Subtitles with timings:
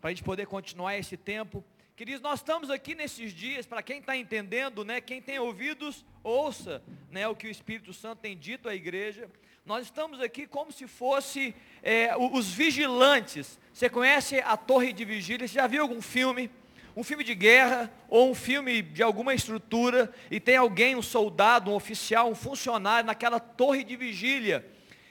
[0.00, 1.64] para a gente poder continuar esse tempo.
[1.96, 6.80] Queridos, nós estamos aqui nesses dias, para quem está entendendo, né, quem tem ouvidos, ouça
[7.10, 9.28] né, o que o Espírito Santo tem dito à igreja.
[9.66, 13.58] Nós estamos aqui como se fosse é, os vigilantes.
[13.74, 15.46] Você conhece a torre de vigília?
[15.46, 16.48] Você já viu algum filme?
[16.96, 21.70] Um filme de guerra ou um filme de alguma estrutura e tem alguém, um soldado,
[21.70, 24.64] um oficial, um funcionário naquela torre de vigília.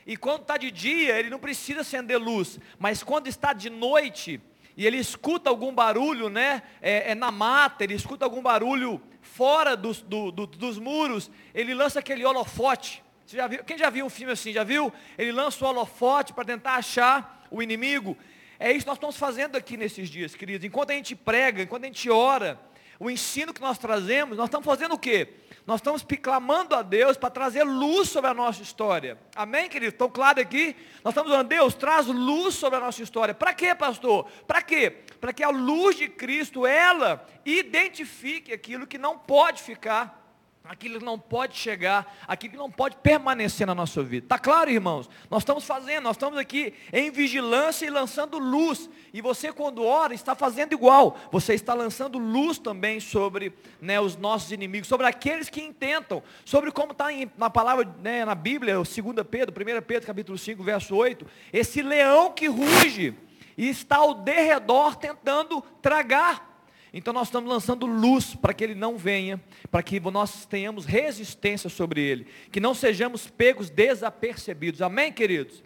[0.06, 4.42] E quando está de dia, ele não precisa acender luz, mas quando está de noite,
[4.78, 6.62] e ele escuta algum barulho, né?
[6.80, 11.73] É, é na mata, ele escuta algum barulho fora dos, do, do, dos muros, ele
[11.73, 13.03] lança aquele holofote.
[13.26, 13.63] Você já viu?
[13.63, 14.53] Quem já viu um filme assim?
[14.53, 14.94] Já viu?
[15.17, 18.16] Ele lança o holofote para tentar achar o inimigo.
[18.59, 20.63] É isso que nós estamos fazendo aqui nesses dias, queridos.
[20.63, 22.59] Enquanto a gente prega, enquanto a gente ora,
[23.00, 25.28] o ensino que nós trazemos, nós estamos fazendo o quê?
[25.67, 29.20] Nós estamos clamando a Deus para trazer luz sobre a nossa história.
[29.35, 29.91] Amém, querido?
[29.91, 30.73] Estão claro aqui?
[31.03, 33.34] Nós estamos falando, Deus, traz luz sobre a nossa história.
[33.34, 34.30] Para quê, pastor?
[34.48, 34.89] Para quê?
[35.20, 40.27] Para que a luz de Cristo, ela identifique aquilo que não pode ficar
[40.68, 44.26] aquilo não pode chegar, aquilo não pode permanecer na nossa vida.
[44.26, 45.10] Está claro, irmãos?
[45.30, 48.90] Nós estamos fazendo, nós estamos aqui em vigilância e lançando luz.
[49.14, 51.18] E você, quando ora, está fazendo igual.
[51.32, 56.72] Você está lançando luz também sobre né, os nossos inimigos, sobre aqueles que intentam, sobre
[56.72, 57.08] como está
[57.38, 58.88] na palavra, né, na Bíblia, 2
[59.30, 63.16] Pedro, 1 Pedro, capítulo 5, verso 8, esse leão que ruge
[63.58, 66.56] e está ao derredor tentando tragar
[66.93, 71.69] então nós estamos lançando luz para que ele não venha, para que nós tenhamos resistência
[71.69, 74.81] sobre ele, que não sejamos pegos desapercebidos.
[74.81, 75.63] Amém, queridos?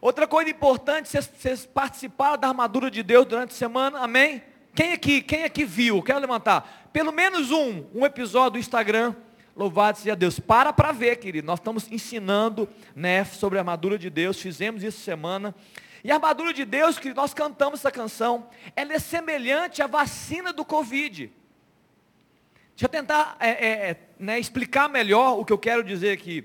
[0.00, 4.42] Outra coisa importante, vocês, participaram da armadura de Deus durante a semana, amém?
[4.74, 6.02] Quem aqui, quem aqui viu?
[6.02, 6.90] Quero levantar.
[6.92, 9.14] Pelo menos um, um episódio do Instagram.
[9.56, 10.38] Louvado seja Deus.
[10.38, 11.46] Para para ver, querido.
[11.46, 14.38] Nós estamos ensinando né, sobre a armadura de Deus.
[14.38, 15.54] Fizemos isso semana.
[16.04, 20.52] E a armadura de Deus, que nós cantamos essa canção, ela é semelhante à vacina
[20.52, 21.32] do Covid.
[22.70, 26.44] Deixa eu tentar é, é, é, né, explicar melhor o que eu quero dizer aqui.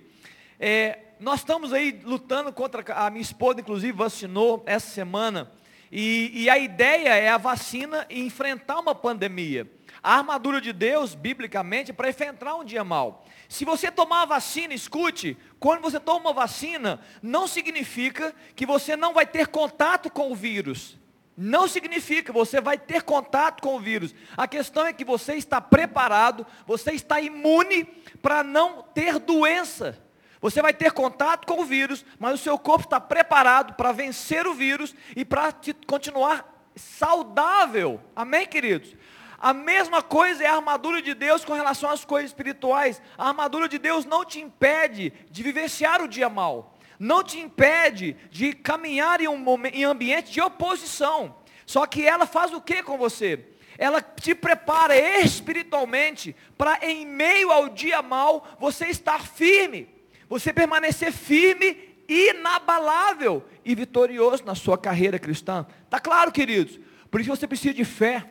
[0.60, 5.52] É, nós estamos aí lutando contra, a minha esposa inclusive vacinou essa semana,
[5.92, 9.70] e, e a ideia é a vacina enfrentar uma pandemia.
[10.02, 13.26] A armadura de Deus, biblicamente, é para enfrentar um dia mal.
[13.50, 18.96] Se você tomar a vacina, escute, quando você toma uma vacina, não significa que você
[18.96, 20.98] não vai ter contato com o vírus.
[21.38, 24.16] Não significa, você vai ter contato com o vírus.
[24.36, 27.84] A questão é que você está preparado, você está imune
[28.24, 30.02] para não ter doença.
[30.42, 34.48] Você vai ter contato com o vírus, mas o seu corpo está preparado para vencer
[34.48, 35.54] o vírus e para
[35.86, 38.02] continuar saudável.
[38.16, 38.96] Amém, queridos?
[39.42, 43.02] A mesma coisa é a armadura de Deus com relação às coisas espirituais.
[43.18, 46.78] A armadura de Deus não te impede de vivenciar o dia mal.
[47.00, 49.44] Não te impede de caminhar em um
[49.74, 51.36] em ambiente de oposição.
[51.66, 53.48] Só que ela faz o que com você?
[53.80, 59.90] Ela te prepara espiritualmente para em meio ao dia mal você estar firme.
[60.30, 61.76] Você permanecer firme,
[62.08, 65.66] inabalável e vitorioso na sua carreira cristã.
[65.90, 66.80] Tá claro, queridos?
[67.10, 68.30] Por isso você precisa de fé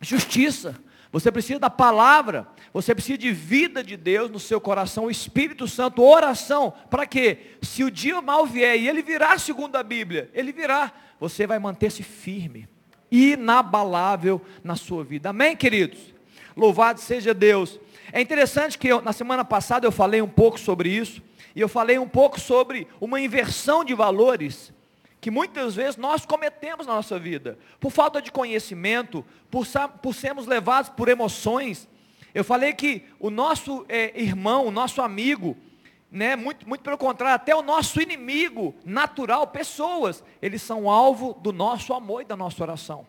[0.00, 0.74] justiça.
[1.10, 5.66] Você precisa da palavra, você precisa de vida de Deus no seu coração, o Espírito
[5.66, 10.30] Santo, oração, para que, se o dia mal vier, e ele virá segundo a Bíblia,
[10.34, 12.68] ele virá, você vai manter-se firme,
[13.10, 15.30] inabalável na sua vida.
[15.30, 15.98] Amém, queridos?
[16.54, 17.80] Louvado seja Deus.
[18.12, 21.22] É interessante que eu, na semana passada eu falei um pouco sobre isso,
[21.56, 24.72] e eu falei um pouco sobre uma inversão de valores
[25.20, 29.66] que muitas vezes nós cometemos na nossa vida, por falta de conhecimento, por,
[30.00, 31.88] por sermos levados por emoções.
[32.34, 35.56] Eu falei que o nosso é, irmão, o nosso amigo,
[36.10, 41.52] né, muito, muito pelo contrário, até o nosso inimigo natural, pessoas, eles são alvo do
[41.52, 43.06] nosso amor e da nossa oração.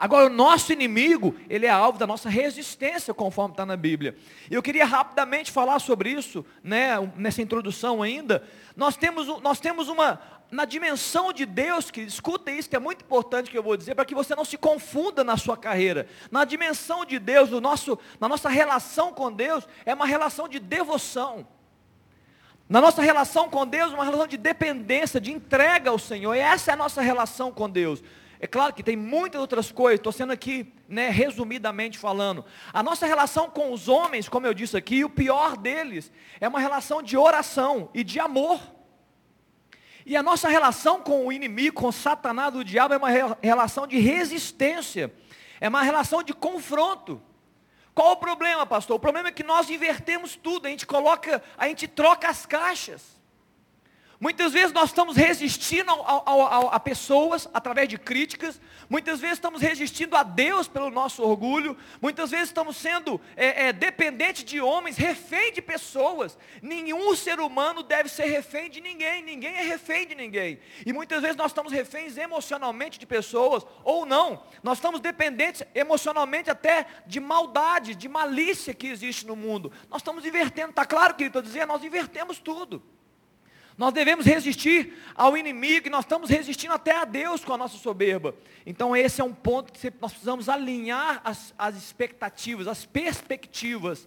[0.00, 4.16] Agora, o nosso inimigo, ele é alvo da nossa resistência, conforme está na Bíblia.
[4.50, 8.42] Eu queria rapidamente falar sobre isso, né, nessa introdução ainda.
[8.74, 10.18] Nós temos, nós temos uma,
[10.50, 13.94] na dimensão de Deus, que escuta isso, que é muito importante que eu vou dizer,
[13.94, 16.08] para que você não se confunda na sua carreira.
[16.30, 20.58] Na dimensão de Deus, no nosso, na nossa relação com Deus, é uma relação de
[20.58, 21.46] devoção.
[22.68, 26.34] Na nossa relação com Deus, uma relação de dependência, de entrega ao Senhor.
[26.34, 28.02] E essa é a nossa relação com Deus.
[28.40, 32.44] É claro que tem muitas outras coisas, estou sendo aqui, né, resumidamente falando.
[32.72, 36.10] A nossa relação com os homens, como eu disse aqui, o pior deles
[36.40, 38.58] é uma relação de oração e de amor.
[40.06, 43.10] E a nossa relação com o inimigo, com Satanás, o diabo, é uma
[43.42, 45.12] relação de resistência,
[45.60, 47.20] é uma relação de confronto.
[47.94, 48.96] Qual o problema, pastor?
[48.96, 53.19] O problema é que nós invertemos tudo, a gente coloca, a gente troca as caixas.
[54.20, 60.22] Muitas vezes nós estamos resistindo a pessoas através de críticas, muitas vezes estamos resistindo a
[60.22, 65.62] Deus pelo nosso orgulho, muitas vezes estamos sendo é, é, dependentes de homens, refém de
[65.62, 66.36] pessoas.
[66.60, 70.60] Nenhum ser humano deve ser refém de ninguém, ninguém é refém de ninguém.
[70.84, 76.50] E muitas vezes nós estamos reféns emocionalmente de pessoas, ou não, nós estamos dependentes emocionalmente
[76.50, 79.72] até de maldade, de malícia que existe no mundo.
[79.88, 82.99] Nós estamos invertendo, está claro que estou dizendo, nós invertemos tudo.
[83.80, 87.78] Nós devemos resistir ao inimigo e nós estamos resistindo até a Deus com a nossa
[87.78, 88.34] soberba.
[88.66, 94.06] Então esse é um ponto que nós precisamos alinhar as, as expectativas, as perspectivas.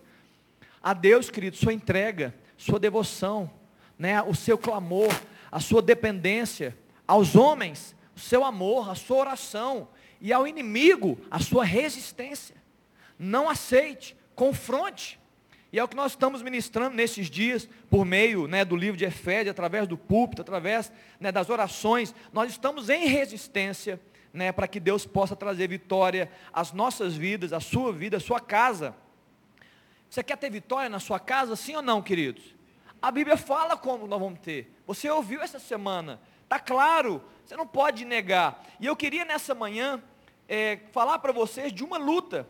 [0.79, 3.51] A Deus, querido, sua entrega, sua devoção,
[3.97, 5.11] né, o seu clamor,
[5.51, 6.77] a sua dependência.
[7.07, 9.87] Aos homens, o seu amor, a sua oração.
[10.21, 12.57] E ao inimigo, a sua resistência.
[13.17, 15.19] Não aceite, confronte.
[15.73, 19.05] E é o que nós estamos ministrando nesses dias, por meio né, do livro de
[19.05, 22.13] Efésios, através do púlpito, através né, das orações.
[22.31, 23.99] Nós estamos em resistência
[24.31, 28.39] né, para que Deus possa trazer vitória às nossas vidas, à sua vida, à sua
[28.39, 28.95] casa.
[30.07, 32.53] Você quer ter vitória na sua casa, sim ou não, queridos?
[33.01, 34.71] A Bíblia fala como nós vamos ter.
[34.85, 36.21] Você ouviu essa semana.
[36.43, 38.63] Está claro, você não pode negar.
[38.79, 40.03] E eu queria nessa manhã
[40.47, 42.47] é, falar para vocês de uma luta,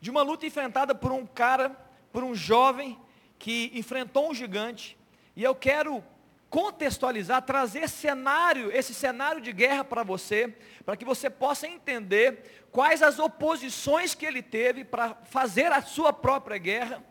[0.00, 1.83] de uma luta enfrentada por um cara
[2.14, 2.96] por um jovem
[3.40, 4.96] que enfrentou um gigante.
[5.34, 6.00] E eu quero
[6.48, 10.54] contextualizar, trazer cenário, esse cenário de guerra para você,
[10.86, 16.12] para que você possa entender quais as oposições que ele teve para fazer a sua
[16.12, 17.04] própria guerra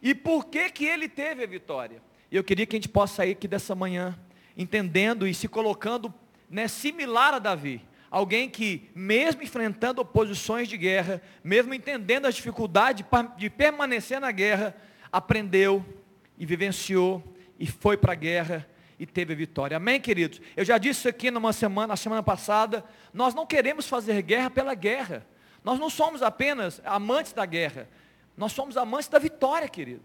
[0.00, 2.02] e por que que ele teve a vitória.
[2.30, 4.18] E eu queria que a gente possa sair aqui dessa manhã
[4.56, 6.12] entendendo e se colocando
[6.48, 7.86] né, similar a Davi.
[8.10, 13.04] Alguém que, mesmo enfrentando oposições de guerra, mesmo entendendo as dificuldades
[13.36, 14.74] de permanecer na guerra,
[15.12, 15.84] aprendeu
[16.38, 17.22] e vivenciou
[17.58, 18.66] e foi para a guerra
[18.98, 19.76] e teve vitória.
[19.76, 20.40] Amém, queridos?
[20.56, 24.50] Eu já disse isso aqui numa semana, na semana passada, nós não queremos fazer guerra
[24.50, 25.26] pela guerra.
[25.62, 27.88] Nós não somos apenas amantes da guerra.
[28.36, 30.04] Nós somos amantes da vitória, querido.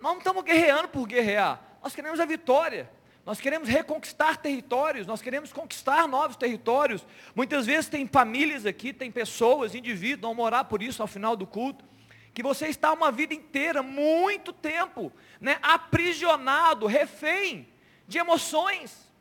[0.00, 1.62] Nós não estamos guerreando por guerrear.
[1.82, 2.90] Nós queremos a vitória.
[3.24, 7.06] Nós queremos reconquistar territórios, nós queremos conquistar novos territórios.
[7.34, 11.46] Muitas vezes tem famílias aqui, tem pessoas, indivíduos, vão morar por isso ao final do
[11.46, 11.84] culto,
[12.32, 17.68] que você está uma vida inteira, muito tempo, né, aprisionado, refém
[18.08, 19.12] de emoções,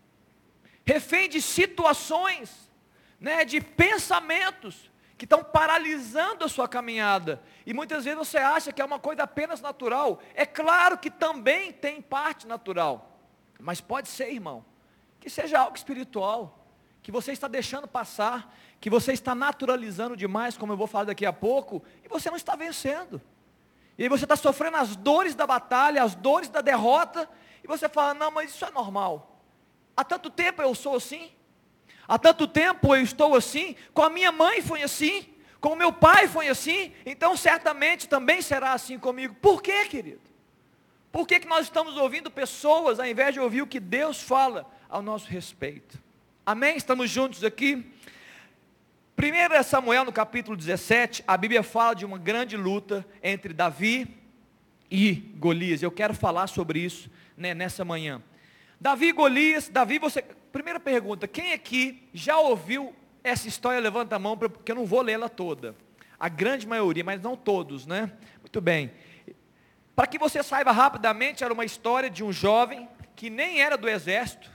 [0.85, 2.71] refém de situações,
[3.19, 7.43] né, de pensamentos que estão paralisando a sua caminhada.
[7.65, 10.21] E muitas vezes você acha que é uma coisa apenas natural.
[10.33, 13.08] É claro que também tem parte natural.
[13.59, 14.63] Mas pode ser, irmão,
[15.19, 16.65] que seja algo espiritual,
[17.03, 21.25] que você está deixando passar, que você está naturalizando demais, como eu vou falar daqui
[21.25, 23.21] a pouco, e você não está vencendo.
[23.97, 27.29] E aí você está sofrendo as dores da batalha, as dores da derrota,
[27.61, 29.43] e você fala, não, mas isso é normal.
[29.95, 31.29] Há tanto tempo eu sou assim,
[32.07, 35.27] há tanto tempo eu estou assim, com a minha mãe foi assim,
[35.59, 39.35] com o meu pai foi assim, então certamente também será assim comigo.
[39.41, 40.28] Por quê, querido?
[41.11, 44.69] Por que, que nós estamos ouvindo pessoas ao invés de ouvir o que Deus fala
[44.87, 45.97] ao nosso respeito?
[46.45, 46.77] Amém?
[46.77, 47.83] Estamos juntos aqui?
[49.17, 54.07] 1 Samuel no capítulo 17, a Bíblia fala de uma grande luta entre Davi
[54.89, 55.81] e Golias.
[55.81, 58.21] Eu quero falar sobre isso né, nessa manhã.
[58.79, 60.21] Davi e Golias, Davi, você.
[60.51, 63.79] Primeira pergunta, quem aqui já ouviu essa história?
[63.79, 65.75] Levanta a mão, porque eu não vou lê-la toda.
[66.19, 68.11] A grande maioria, mas não todos, né?
[68.41, 68.91] Muito bem.
[69.99, 72.87] Para que você saiba rapidamente, era uma história de um jovem
[73.17, 74.49] que nem era do exército,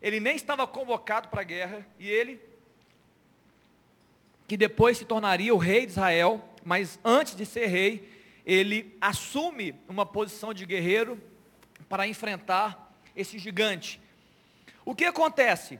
[0.00, 2.40] ele nem estava convocado para a guerra, e ele,
[4.48, 8.08] que depois se tornaria o rei de Israel, mas antes de ser rei,
[8.46, 11.22] ele assume uma posição de guerreiro
[11.86, 14.00] para enfrentar esse gigante.
[14.86, 15.78] O que acontece?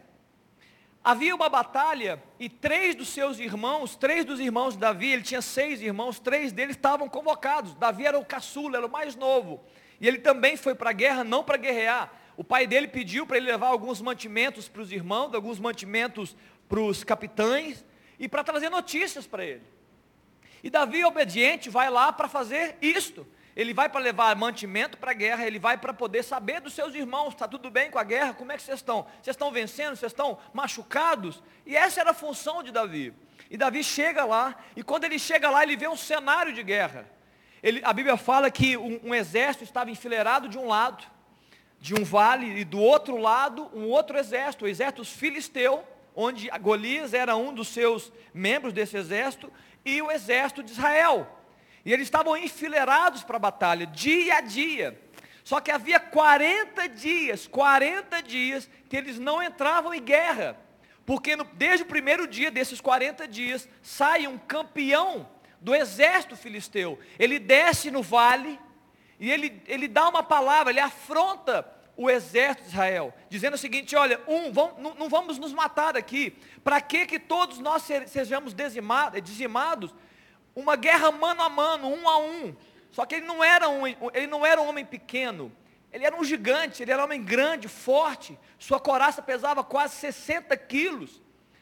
[1.04, 5.42] Havia uma batalha e três dos seus irmãos, três dos irmãos de Davi, ele tinha
[5.42, 7.74] seis irmãos, três deles estavam convocados.
[7.74, 9.60] Davi era o caçula, era o mais novo.
[10.00, 12.12] E ele também foi para a guerra, não para guerrear.
[12.36, 16.36] O pai dele pediu para ele levar alguns mantimentos para os irmãos, alguns mantimentos
[16.68, 17.84] para os capitães
[18.18, 19.62] e para trazer notícias para ele.
[20.62, 23.26] E Davi, obediente, vai lá para fazer isto.
[23.54, 26.94] Ele vai para levar mantimento para a guerra, ele vai para poder saber dos seus
[26.94, 29.02] irmãos, está tudo bem com a guerra, como é que vocês estão?
[29.22, 31.42] Vocês estão vencendo, vocês estão machucados?
[31.66, 33.12] E essa era a função de Davi.
[33.50, 37.06] E Davi chega lá, e quando ele chega lá, ele vê um cenário de guerra.
[37.62, 41.04] Ele, a Bíblia fala que um, um exército estava enfileirado de um lado,
[41.78, 45.84] de um vale, e do outro lado, um outro exército, o exército filisteu,
[46.16, 49.52] onde Golias era um dos seus membros desse exército,
[49.84, 51.28] e o exército de Israel.
[51.84, 55.00] E eles estavam enfileirados para a batalha, dia a dia.
[55.44, 60.56] Só que havia 40 dias, 40 dias, que eles não entravam em guerra.
[61.04, 65.28] Porque no, desde o primeiro dia desses 40 dias, sai um campeão
[65.60, 66.98] do exército filisteu.
[67.18, 68.58] Ele desce no vale
[69.18, 73.94] e ele, ele dá uma palavra, ele afronta o exército de Israel, dizendo o seguinte:
[73.94, 76.36] olha, um, vamos, não, não, vamos nos matar aqui.
[76.64, 79.94] Para que que todos nós sejamos dizimados, dizimados?
[80.54, 82.54] Uma guerra mano a mano, um a um.
[82.90, 85.50] Só que ele não era um, ele não era um homem pequeno.
[85.92, 88.38] Ele era um gigante, ele era um homem grande, forte.
[88.58, 91.20] Sua coraça pesava quase 60 quilos.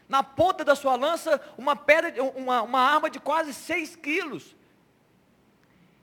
[0.09, 4.57] Na ponta da sua lança, uma pedra, uma, uma arma de quase 6 quilos.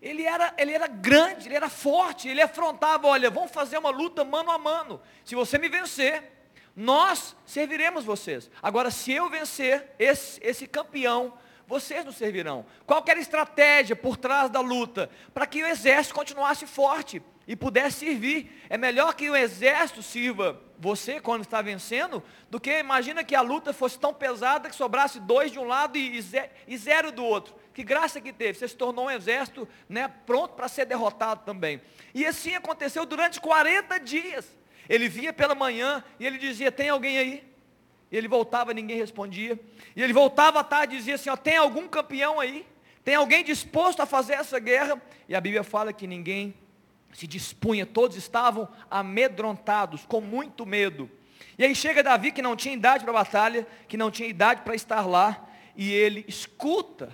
[0.01, 4.23] Ele era, ele era grande, ele era forte, ele afrontava, olha, vamos fazer uma luta
[4.23, 5.01] mano a mano.
[5.25, 6.31] Se você me vencer,
[6.75, 8.51] nós serviremos vocês.
[8.61, 11.33] Agora, se eu vencer esse, esse campeão,
[11.67, 12.65] vocês nos servirão.
[12.85, 15.09] Qual era a estratégia por trás da luta?
[15.33, 18.63] Para que o exército continuasse forte e pudesse servir.
[18.69, 23.41] É melhor que o exército sirva você quando está vencendo, do que imagina que a
[23.41, 26.23] luta fosse tão pesada que sobrasse dois de um lado e,
[26.67, 27.55] e zero do outro.
[27.73, 31.81] Que graça que teve, você se tornou um exército né, pronto para ser derrotado também.
[32.13, 34.55] E assim aconteceu durante 40 dias.
[34.87, 37.56] Ele vinha pela manhã e ele dizia: Tem alguém aí?
[38.11, 39.59] E ele voltava, ninguém respondia.
[39.95, 42.65] E ele voltava à tarde e dizia assim: ó, Tem algum campeão aí?
[43.03, 45.01] Tem alguém disposto a fazer essa guerra?
[45.27, 46.53] E a Bíblia fala que ninguém
[47.13, 51.09] se dispunha, todos estavam amedrontados, com muito medo.
[51.57, 54.61] E aí chega Davi, que não tinha idade para a batalha, que não tinha idade
[54.61, 57.13] para estar lá, e ele escuta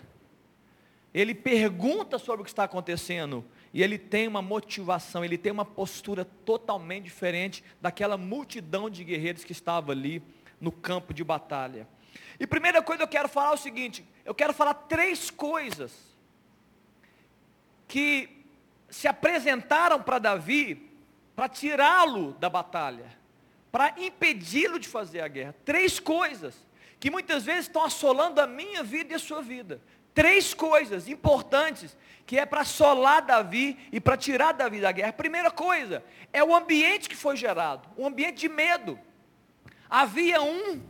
[1.13, 5.65] ele pergunta sobre o que está acontecendo e ele tem uma motivação, ele tem uma
[5.65, 10.23] postura totalmente diferente daquela multidão de guerreiros que estava ali
[10.63, 11.87] no campo de batalha.
[12.39, 15.93] E primeira coisa eu quero falar é o seguinte: eu quero falar três coisas
[17.87, 18.45] que
[18.89, 20.89] se apresentaram para Davi
[21.35, 23.05] para tirá-lo da batalha,
[23.71, 25.55] para impedi-lo de fazer a guerra.
[25.65, 26.55] Três coisas
[26.99, 29.81] que muitas vezes estão assolando a minha vida e a sua vida
[30.13, 35.11] três coisas importantes que é para solar Davi e para tirar Davi da guerra.
[35.11, 38.99] primeira coisa é o ambiente que foi gerado, um ambiente de medo.
[39.95, 40.81] Havia um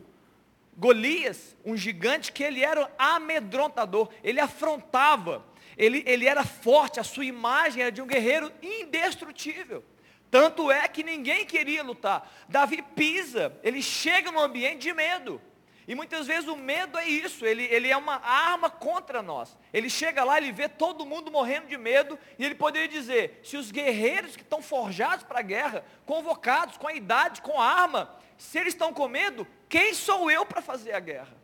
[0.78, 5.46] Golias, um gigante que ele era amedrontador, ele afrontava,
[5.78, 9.84] ele, ele era forte, a sua imagem era de um guerreiro indestrutível.
[10.32, 12.32] Tanto é que ninguém queria lutar.
[12.48, 15.42] Davi pisa, ele chega num ambiente de medo.
[15.88, 19.58] E muitas vezes o medo é isso, ele, ele é uma arma contra nós.
[19.74, 23.58] Ele chega lá, ele vê todo mundo morrendo de medo, e ele poderia dizer: se
[23.58, 28.16] os guerreiros que estão forjados para a guerra, convocados com a idade, com a arma,
[28.38, 31.36] se eles estão com medo, quem sou eu para fazer a guerra?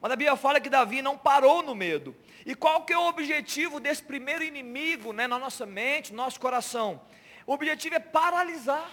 [0.00, 2.14] Mas a Bíblia fala que Davi não parou no medo.
[2.44, 6.38] E qual que é o objetivo desse primeiro inimigo né, na nossa mente, no nosso
[6.38, 7.00] coração?
[7.46, 8.90] O objetivo é paralisar,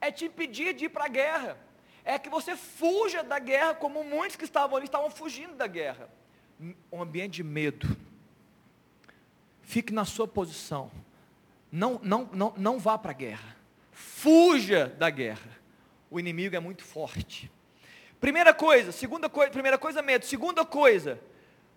[0.00, 1.58] é te impedir de ir para a guerra
[2.04, 6.08] é que você fuja da guerra, como muitos que estavam ali estavam fugindo da guerra.
[6.90, 7.96] Um ambiente de medo.
[9.62, 10.90] Fique na sua posição.
[11.70, 13.56] Não, não, não, não vá para a guerra.
[13.92, 15.50] Fuja da guerra.
[16.10, 17.50] O inimigo é muito forte.
[18.20, 20.24] Primeira coisa, segunda coisa, primeira coisa medo.
[20.24, 21.20] Segunda coisa,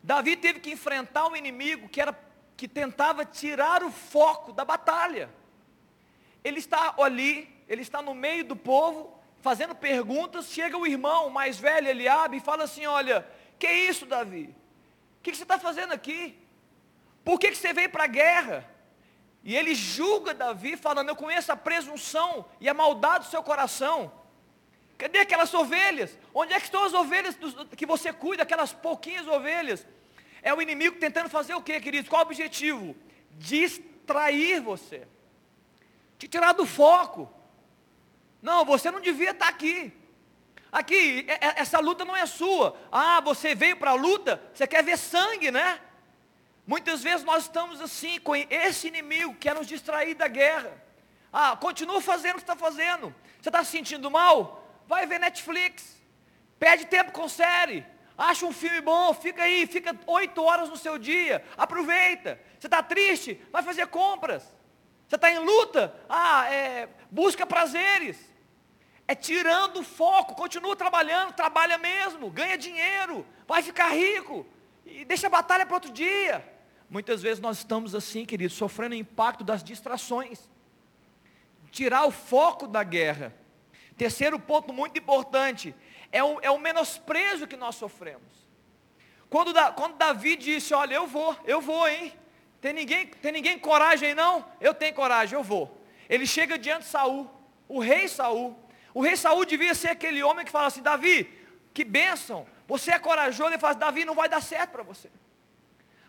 [0.04, 2.14] Davi teve que enfrentar um inimigo que era
[2.58, 5.30] que tentava tirar o foco da batalha.
[6.44, 11.60] Ele está ali, ele está no meio do povo, fazendo perguntas, chega o irmão mais
[11.60, 13.18] velho, Eliabe, e fala assim, olha,
[13.60, 14.46] que isso Davi?
[15.20, 16.36] O que, que, você está fazendo aqui?
[17.24, 18.68] Por que, que você veio para a guerra?
[19.44, 24.12] E ele julga Davi, falando, eu conheço a presunção e a maldade do seu coração.
[24.98, 26.18] Cadê aquelas ovelhas?
[26.34, 27.38] Onde é que estão as ovelhas
[27.78, 29.86] que você cuida, aquelas pouquinhas ovelhas?
[30.42, 32.10] É o inimigo tentando fazer o que, queridos?
[32.10, 32.96] Qual o objetivo?
[33.34, 35.08] Distrair você.
[36.18, 37.32] Te tirar do foco.
[38.46, 39.92] Não, você não devia estar aqui.
[40.72, 41.26] Aqui,
[41.56, 42.78] essa luta não é sua.
[42.92, 45.82] Ah, você veio para a luta, você quer ver sangue, né?
[46.68, 50.72] Muitas vezes nós estamos assim, com esse inimigo que quer nos distrair da guerra.
[51.34, 53.16] Ah, continua fazendo o que está fazendo.
[53.42, 54.64] Você está se sentindo mal?
[54.86, 56.00] Vai ver Netflix.
[56.60, 57.84] Perde tempo com série.
[58.16, 61.44] Acha um filme bom, fica aí, fica oito horas no seu dia.
[61.58, 62.40] Aproveita.
[62.60, 63.42] Você está triste?
[63.52, 64.44] Vai fazer compras.
[65.08, 66.00] Você está em luta?
[66.08, 68.35] Ah, é, busca prazeres.
[69.08, 74.46] É tirando o foco, continua trabalhando, trabalha mesmo, ganha dinheiro, vai ficar rico,
[74.86, 76.44] e deixa a batalha para outro dia.
[76.90, 80.50] Muitas vezes nós estamos assim, queridos, sofrendo o impacto das distrações.
[81.72, 83.34] Tirar o foco da guerra.
[83.98, 85.74] Terceiro ponto muito importante,
[86.12, 88.46] é o, é o menosprezo que nós sofremos.
[89.30, 92.14] Quando, quando Davi disse, olha, eu vou, eu vou, hein?
[92.62, 94.46] Tem ninguém, tem ninguém coragem aí não?
[94.60, 95.82] Eu tenho coragem, eu vou.
[96.10, 97.30] Ele chega diante de Saul,
[97.68, 98.58] o rei Saul.
[98.96, 101.30] O rei Saul devia ser aquele homem que fala assim, Davi,
[101.74, 102.48] que bênção.
[102.66, 105.12] Você é corajoso, ele fala, assim, Davi, não vai dar certo para você.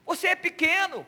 [0.06, 1.04] Você é pequeno,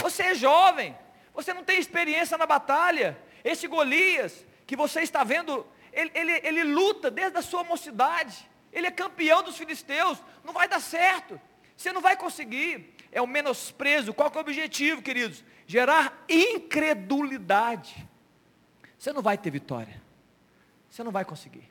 [0.00, 0.96] você é jovem,
[1.34, 3.18] você não tem experiência na batalha.
[3.42, 8.48] Esse Golias, que você está vendo, ele, ele, ele luta desde a sua mocidade.
[8.72, 10.22] Ele é campeão dos filisteus.
[10.44, 11.40] Não vai dar certo.
[11.76, 14.14] Você não vai conseguir é o menosprezo.
[14.14, 15.42] Qual é o objetivo, queridos?
[15.66, 18.06] Gerar incredulidade.
[18.96, 20.05] Você não vai ter vitória.
[20.96, 21.68] Você não vai conseguir.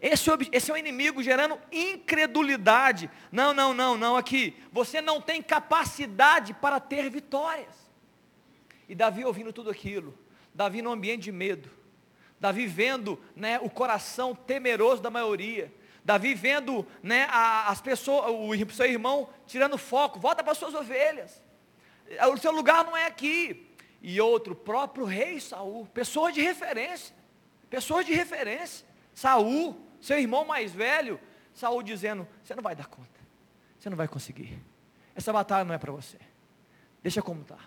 [0.00, 3.08] Esse, esse é o inimigo gerando incredulidade.
[3.30, 4.60] Não, não, não, não, aqui.
[4.72, 7.88] Você não tem capacidade para ter vitórias.
[8.88, 10.12] E Davi ouvindo tudo aquilo.
[10.52, 11.70] Davi num ambiente de medo.
[12.40, 15.72] Davi vendo né, o coração temeroso da maioria.
[16.04, 21.40] Davi vendo né, as pessoas, o seu irmão tirando foco, volta para as suas ovelhas.
[22.32, 23.72] O seu lugar não é aqui.
[24.02, 27.16] E outro, próprio rei Saul, pessoa de referência.
[27.70, 28.86] Pessoas de referência.
[29.14, 31.20] Saul, seu irmão mais velho,
[31.52, 33.18] Saul dizendo, você não vai dar conta.
[33.78, 34.58] Você não vai conseguir.
[35.14, 36.18] Essa batalha não é para você.
[37.02, 37.58] Deixa como está.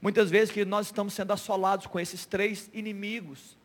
[0.00, 3.56] Muitas vezes que nós estamos sendo assolados com esses três inimigos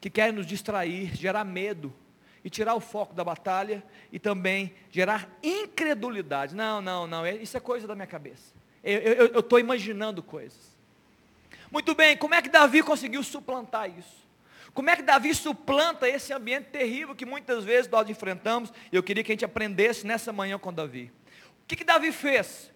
[0.00, 1.94] que querem nos distrair, gerar medo,
[2.44, 6.54] e tirar o foco da batalha e também gerar incredulidade.
[6.54, 8.52] Não, não, não, é, isso é coisa da minha cabeça.
[8.82, 10.71] Eu estou imaginando coisas.
[11.72, 14.28] Muito bem, como é que Davi conseguiu suplantar isso?
[14.74, 18.70] Como é que Davi suplanta esse ambiente terrível que muitas vezes nós enfrentamos?
[18.92, 21.10] Eu queria que a gente aprendesse nessa manhã com Davi.
[21.62, 22.70] O que, que Davi fez?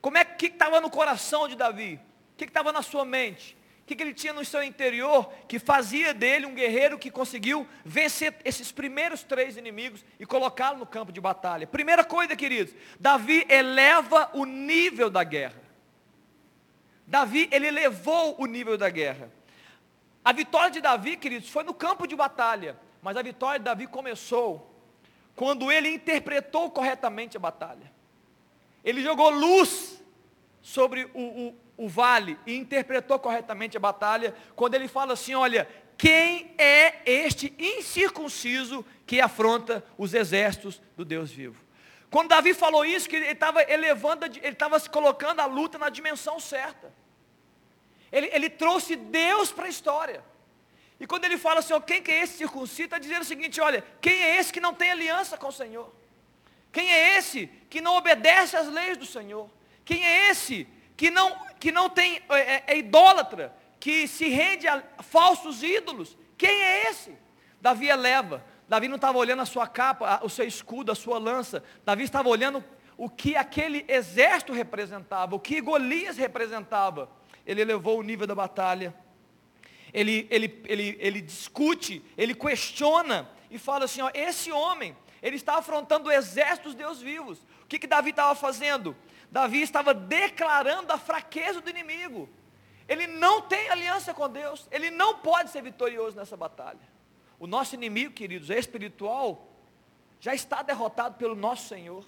[0.00, 2.00] Como é que estava no coração de Davi?
[2.32, 3.54] O que estava na sua mente?
[3.82, 7.68] O que, que ele tinha no seu interior que fazia dele um guerreiro que conseguiu
[7.84, 11.66] vencer esses primeiros três inimigos e colocá-lo no campo de batalha?
[11.66, 15.65] Primeira coisa, queridos, Davi eleva o nível da guerra.
[17.06, 19.30] Davi, ele elevou o nível da guerra.
[20.24, 23.86] A vitória de Davi, queridos, foi no campo de batalha, mas a vitória de Davi
[23.86, 24.74] começou
[25.36, 27.92] quando ele interpretou corretamente a batalha.
[28.82, 30.02] Ele jogou luz
[30.60, 31.54] sobre o, o,
[31.84, 37.54] o vale e interpretou corretamente a batalha, quando ele fala assim: olha, quem é este
[37.58, 41.65] incircunciso que afronta os exércitos do Deus vivo?
[42.16, 46.40] Quando Davi falou isso, que ele estava elevando, ele estava colocando a luta na dimensão
[46.40, 46.90] certa.
[48.10, 50.24] Ele, ele trouxe Deus para a história.
[50.98, 53.60] E quando ele fala assim, ó, quem que é esse circunciso, está dizendo o seguinte,
[53.60, 55.94] olha, quem é esse que não tem aliança com o Senhor?
[56.72, 59.50] Quem é esse que não obedece às leis do Senhor?
[59.84, 64.66] Quem é esse que não, que não tem, é, é, é idólatra, que se rende
[64.66, 66.16] a falsos ídolos.
[66.38, 67.14] Quem é esse?
[67.60, 68.42] Davi eleva.
[68.68, 71.62] Davi não estava olhando a sua capa, o seu escudo, a sua lança.
[71.84, 72.64] Davi estava olhando
[72.96, 77.08] o que aquele exército representava, o que Golias representava.
[77.44, 78.94] Ele elevou o nível da batalha.
[79.92, 85.58] Ele, ele, ele, ele discute, ele questiona e fala assim: ó, esse homem, ele está
[85.58, 87.38] afrontando o exército dos Deus vivos.
[87.62, 88.96] O que, que Davi estava fazendo?
[89.30, 92.28] Davi estava declarando a fraqueza do inimigo.
[92.88, 96.95] Ele não tem aliança com Deus, ele não pode ser vitorioso nessa batalha.
[97.38, 99.46] O nosso inimigo, queridos, é espiritual,
[100.20, 102.04] já está derrotado pelo nosso Senhor.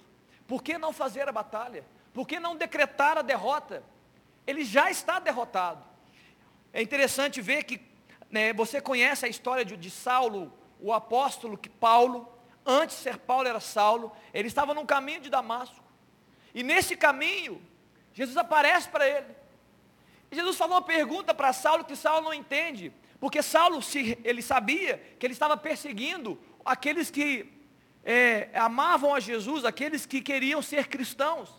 [0.47, 1.85] Por que não fazer a batalha?
[2.13, 3.83] Por que não decretar a derrota?
[4.47, 5.83] Ele já está derrotado.
[6.73, 7.79] É interessante ver que
[8.31, 12.27] né, você conhece a história de, de Saulo, o apóstolo que Paulo,
[12.65, 15.83] antes de ser Paulo era Saulo, ele estava no caminho de Damasco.
[16.53, 17.61] E nesse caminho,
[18.13, 19.35] Jesus aparece para ele.
[20.31, 22.93] E Jesus falou uma pergunta para Saulo que Saulo não entende.
[23.19, 23.79] Porque Saulo,
[24.23, 27.51] ele sabia que ele estava perseguindo aqueles que
[28.03, 31.49] é, amavam a Jesus, aqueles que queriam ser cristãos.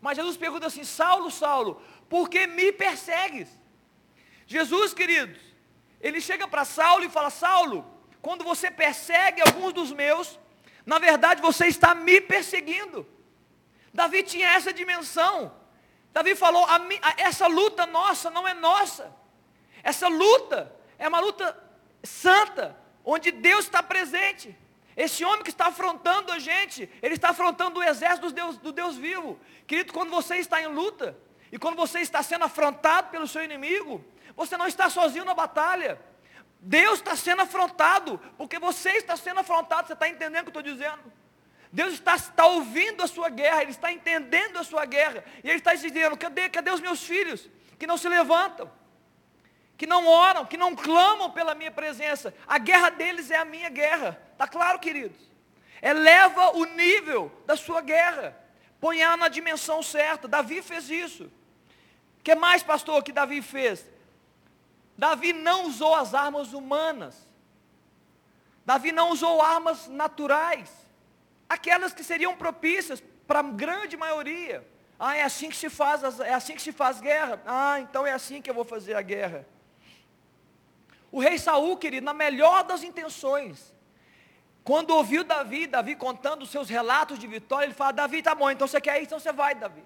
[0.00, 3.48] Mas Jesus pergunta assim, Saulo, Saulo, por que me persegues?
[4.46, 5.40] Jesus, queridos,
[6.00, 7.84] ele chega para Saulo e fala, Saulo,
[8.20, 10.38] quando você persegue alguns dos meus,
[10.86, 13.06] na verdade você está me perseguindo.
[13.92, 15.52] Davi tinha essa dimensão.
[16.12, 19.14] Davi falou: a, a, essa luta nossa não é nossa.
[19.82, 21.58] Essa luta é uma luta
[22.04, 24.56] santa, onde Deus está presente.
[24.96, 28.72] Esse homem que está afrontando a gente, ele está afrontando o exército do Deus, do
[28.72, 29.36] Deus vivo.
[29.66, 31.18] Querido, quando você está em luta,
[31.50, 34.04] e quando você está sendo afrontado pelo seu inimigo,
[34.36, 36.00] você não está sozinho na batalha.
[36.60, 40.60] Deus está sendo afrontado, porque você está sendo afrontado, você está entendendo o que eu
[40.60, 41.12] estou dizendo?
[41.72, 45.24] Deus está, está ouvindo a sua guerra, Ele está entendendo a sua guerra.
[45.42, 47.50] E Ele está dizendo, cadê, cadê os meus filhos?
[47.76, 48.70] Que não se levantam,
[49.82, 52.32] que não oram, que não clamam pela minha presença.
[52.46, 54.16] A guerra deles é a minha guerra.
[54.30, 55.18] Está claro, queridos?
[55.82, 58.32] Eleva o nível da sua guerra.
[58.80, 60.28] Põe ela na dimensão certa.
[60.28, 61.24] Davi fez isso.
[61.24, 63.84] O que mais, pastor, que Davi fez?
[64.96, 67.28] Davi não usou as armas humanas.
[68.64, 70.70] Davi não usou armas naturais.
[71.48, 74.64] Aquelas que seriam propícias para a grande maioria.
[74.96, 77.42] Ah, é assim que se faz, é assim que se faz guerra.
[77.44, 79.44] Ah, então é assim que eu vou fazer a guerra.
[81.12, 83.72] O rei Saul, querido, na melhor das intenções,
[84.64, 88.50] quando ouviu Davi, Davi contando os seus relatos de vitória, ele fala, Davi, tá bom,
[88.50, 89.84] então você quer ir, então você vai, Davi.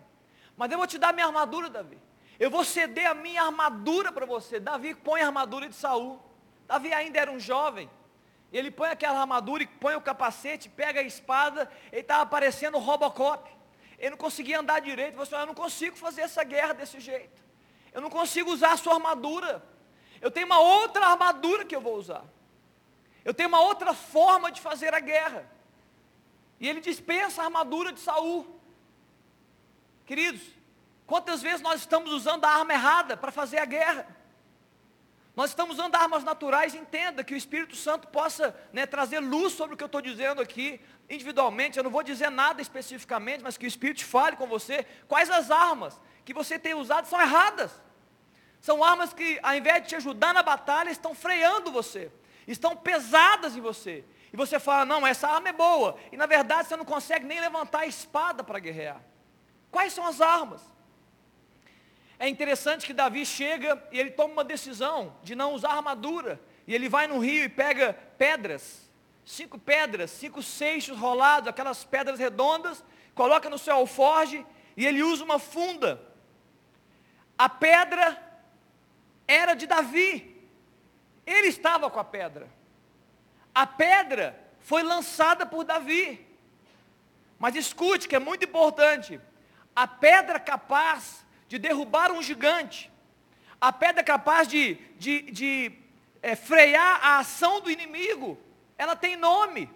[0.56, 1.98] Mas eu vou te dar minha armadura, Davi.
[2.38, 4.60] Eu vou ceder a minha armadura para você.
[4.60, 6.20] Davi põe a armadura de Saul.
[6.66, 7.90] Davi ainda era um jovem.
[8.52, 13.50] Ele põe aquela armadura e põe o capacete, pega a espada, ele estava parecendo Robocop.
[13.98, 15.16] Ele não conseguia andar direito.
[15.16, 17.42] Você, assim, eu não consigo fazer essa guerra desse jeito.
[17.92, 19.62] Eu não consigo usar a sua armadura.
[20.26, 22.24] Eu tenho uma outra armadura que eu vou usar.
[23.24, 25.48] Eu tenho uma outra forma de fazer a guerra.
[26.58, 28.44] E ele dispensa a armadura de Saul.
[30.04, 30.42] Queridos,
[31.06, 34.04] quantas vezes nós estamos usando a arma errada para fazer a guerra?
[35.36, 39.74] Nós estamos usando armas naturais, entenda que o Espírito Santo possa né, trazer luz sobre
[39.74, 43.64] o que eu estou dizendo aqui, individualmente, eu não vou dizer nada especificamente, mas que
[43.64, 47.85] o Espírito fale com você, quais as armas que você tem usado são erradas.
[48.60, 52.10] São armas que, ao invés de te ajudar na batalha, estão freando você
[52.46, 54.04] estão pesadas em você.
[54.32, 55.96] E você fala, não, essa arma é boa.
[56.12, 59.00] E na verdade você não consegue nem levantar a espada para guerrear.
[59.70, 60.62] Quais são as armas?
[62.18, 66.40] É interessante que Davi chega e ele toma uma decisão de não usar armadura.
[66.66, 68.90] E ele vai no rio e pega pedras,
[69.24, 72.82] cinco pedras, cinco seixos rolados, aquelas pedras redondas,
[73.14, 74.44] coloca no seu alforge
[74.76, 76.00] e ele usa uma funda.
[77.38, 78.25] A pedra
[79.26, 80.34] era de Davi.
[81.26, 82.48] Ele estava com a pedra.
[83.54, 86.24] A pedra foi lançada por Davi.
[87.38, 89.20] Mas escute que é muito importante.
[89.74, 92.90] A pedra capaz de derrubar um gigante.
[93.60, 95.72] A pedra capaz de, de, de
[96.22, 98.38] é, frear a ação do inimigo.
[98.78, 99.70] Ela tem nome.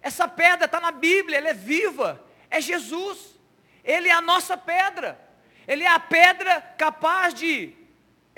[0.00, 2.24] Essa pedra está na Bíblia, ela é viva.
[2.50, 3.38] É Jesus.
[3.84, 5.18] Ele é a nossa pedra.
[5.66, 7.77] Ele é a pedra capaz de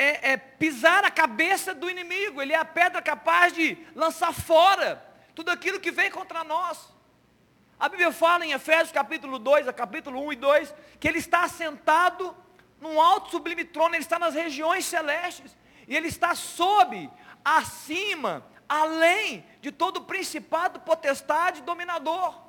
[0.00, 5.06] é, é pisar a cabeça do inimigo, ele é a pedra capaz de lançar fora
[5.34, 6.88] tudo aquilo que vem contra nós.
[7.78, 11.44] A Bíblia fala em Efésios capítulo 2, a capítulo 1 e 2, que ele está
[11.44, 12.34] assentado
[12.80, 15.54] num alto sublime trono, ele está nas regiões celestes,
[15.86, 17.10] e ele está sob,
[17.44, 22.40] acima, além de todo principado, potestade, dominador.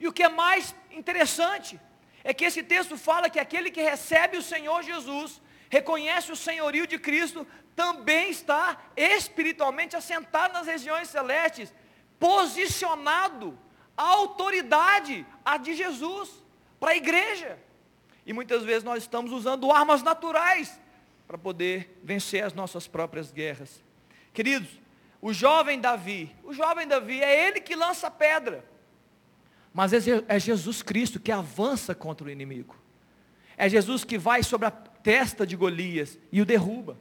[0.00, 1.80] E o que é mais interessante
[2.24, 5.40] é que esse texto fala que aquele que recebe o Senhor Jesus
[5.72, 11.72] reconhece o senhorio de Cristo, também está espiritualmente assentado nas regiões celestes,
[12.20, 13.58] posicionado,
[13.96, 16.28] a autoridade, a de Jesus,
[16.78, 17.58] para a igreja.
[18.26, 20.78] E muitas vezes nós estamos usando armas naturais
[21.26, 23.82] para poder vencer as nossas próprias guerras.
[24.34, 24.68] Queridos,
[25.22, 28.62] o jovem Davi, o jovem Davi é ele que lança a pedra.
[29.72, 32.76] Mas é Jesus Cristo que avança contra o inimigo.
[33.56, 36.98] É Jesus que vai sobre a testa de Golias e o derruba.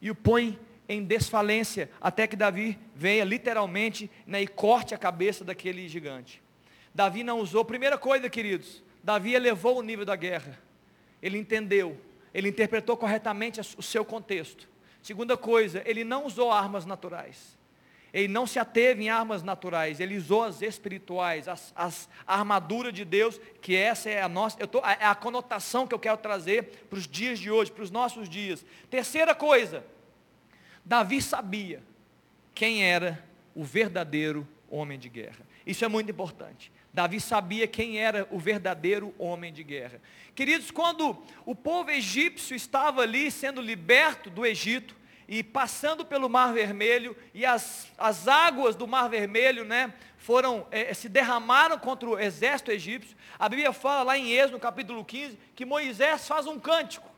[0.00, 5.44] E o põe em desfalência, até que Davi venha literalmente né, e corte a cabeça
[5.44, 6.42] daquele gigante.
[6.94, 10.58] Davi não usou, primeira coisa, queridos, Davi elevou o nível da guerra.
[11.22, 11.98] Ele entendeu,
[12.32, 14.68] ele interpretou corretamente o seu contexto.
[15.02, 17.53] Segunda coisa, ele não usou armas naturais.
[18.14, 22.92] Ele não se ateve em armas naturais, ele usou as espirituais, as, as, a armadura
[22.92, 26.18] de Deus, que essa é a nossa, eu tô, é a conotação que eu quero
[26.18, 28.64] trazer para os dias de hoje, para os nossos dias.
[28.88, 29.84] Terceira coisa,
[30.84, 31.82] Davi sabia
[32.54, 33.20] quem era
[33.52, 35.44] o verdadeiro homem de guerra.
[35.66, 36.70] Isso é muito importante.
[36.92, 40.00] Davi sabia quem era o verdadeiro homem de guerra.
[40.36, 44.94] Queridos, quando o povo egípcio estava ali sendo liberto do Egito,
[45.28, 50.92] e passando pelo Mar Vermelho, e as, as águas do Mar Vermelho, né, foram, é,
[50.94, 53.16] se derramaram contra o exército egípcio.
[53.38, 57.08] A Bíblia fala lá em Êxodo, capítulo 15, que Moisés faz um cântico,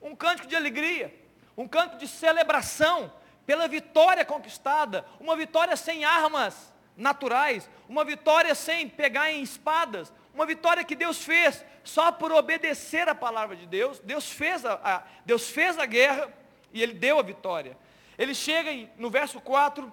[0.00, 1.14] um cântico de alegria,
[1.56, 3.12] um cântico de celebração
[3.44, 10.44] pela vitória conquistada, uma vitória sem armas naturais, uma vitória sem pegar em espadas, uma
[10.44, 13.98] vitória que Deus fez só por obedecer a palavra de Deus.
[14.00, 16.32] Deus fez a, a Deus fez a guerra,
[16.72, 17.76] e ele deu a vitória.
[18.16, 19.92] Ele chega no verso 4,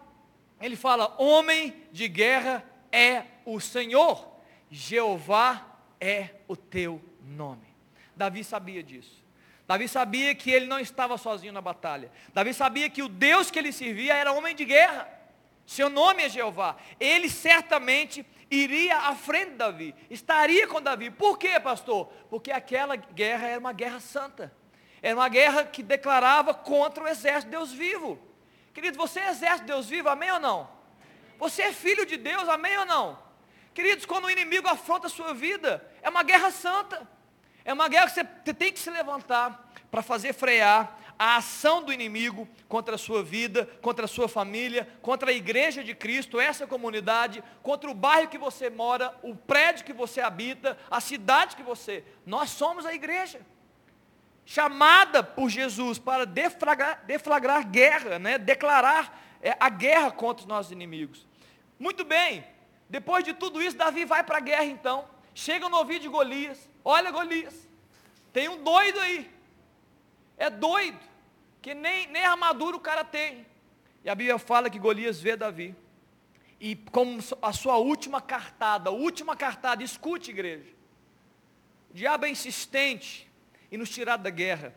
[0.61, 4.27] ele fala: Homem de guerra é o Senhor,
[4.69, 5.65] Jeová
[5.99, 7.67] é o teu nome.
[8.15, 9.23] Davi sabia disso.
[9.67, 12.11] Davi sabia que ele não estava sozinho na batalha.
[12.33, 15.09] Davi sabia que o Deus que ele servia era homem de guerra.
[15.65, 16.75] Seu nome é Jeová.
[16.99, 21.09] Ele certamente iria à frente de Davi, estaria com Davi.
[21.09, 22.07] Por quê, pastor?
[22.29, 24.53] Porque aquela guerra era uma guerra santa.
[25.05, 28.17] Era uma guerra que declarava contra o exército de Deus vivo.
[28.73, 30.67] Querido, você é exército de Deus vivo, amém ou não?
[31.37, 33.19] Você é filho de Deus, amém ou não?
[33.71, 37.07] Queridos, quando o inimigo afronta a sua vida, é uma guerra santa.
[37.63, 41.93] É uma guerra que você tem que se levantar para fazer frear a ação do
[41.93, 46.65] inimigo contra a sua vida, contra a sua família, contra a igreja de Cristo, essa
[46.65, 51.61] comunidade, contra o bairro que você mora, o prédio que você habita, a cidade que
[51.61, 52.03] você.
[52.25, 53.39] Nós somos a igreja.
[54.45, 58.37] Chamada por Jesus para deflagrar, deflagrar guerra, né?
[58.37, 61.25] declarar é, a guerra contra os nossos inimigos.
[61.79, 62.45] Muito bem,
[62.89, 65.07] depois de tudo isso, Davi vai para a guerra então.
[65.33, 66.69] Chega no ouvido de Golias.
[66.83, 67.67] Olha Golias,
[68.31, 69.29] tem um doido aí.
[70.37, 70.99] É doido,
[71.61, 73.45] que nem, nem armadura o cara tem.
[74.03, 75.75] E a Bíblia fala que Golias vê Davi.
[76.59, 80.71] E como a sua última cartada, última cartada, escute igreja.
[81.89, 83.27] O diabo é insistente
[83.75, 84.73] em nos tirar da guerra.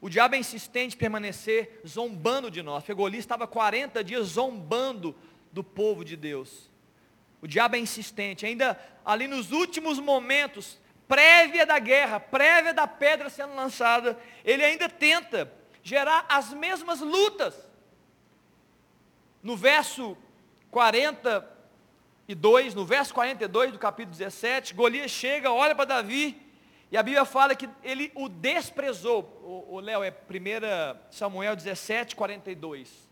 [0.00, 2.82] O diabo é insistente em permanecer zombando de nós.
[2.82, 5.14] Porque Golias estava 40 dias zombando
[5.52, 6.70] do povo de Deus.
[7.40, 13.30] O diabo é insistente, ainda ali nos últimos momentos, prévia da guerra, prévia da pedra
[13.30, 15.50] sendo lançada, ele ainda tenta
[15.82, 17.54] gerar as mesmas lutas.
[19.42, 20.16] No verso
[20.70, 26.49] 42, no verso 42 do capítulo 17, Golias chega, olha para Davi,
[26.90, 29.66] e a Bíblia fala que ele o desprezou.
[29.68, 33.08] O Léo, é 1 Samuel 17, 42.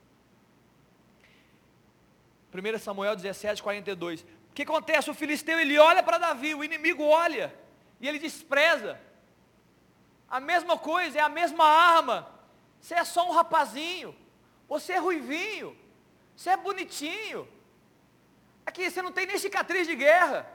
[2.53, 4.23] 1 Samuel 17, 42.
[4.23, 5.11] O que acontece?
[5.11, 7.55] O filisteu ele olha para Davi, o inimigo olha.
[8.01, 9.01] E ele despreza.
[10.29, 12.29] A mesma coisa, é a mesma arma.
[12.81, 14.14] Você é só um rapazinho.
[14.69, 15.77] Você é ruivinho.
[16.35, 17.47] Você é bonitinho.
[18.67, 20.51] Aqui você não tem nem cicatriz de guerra.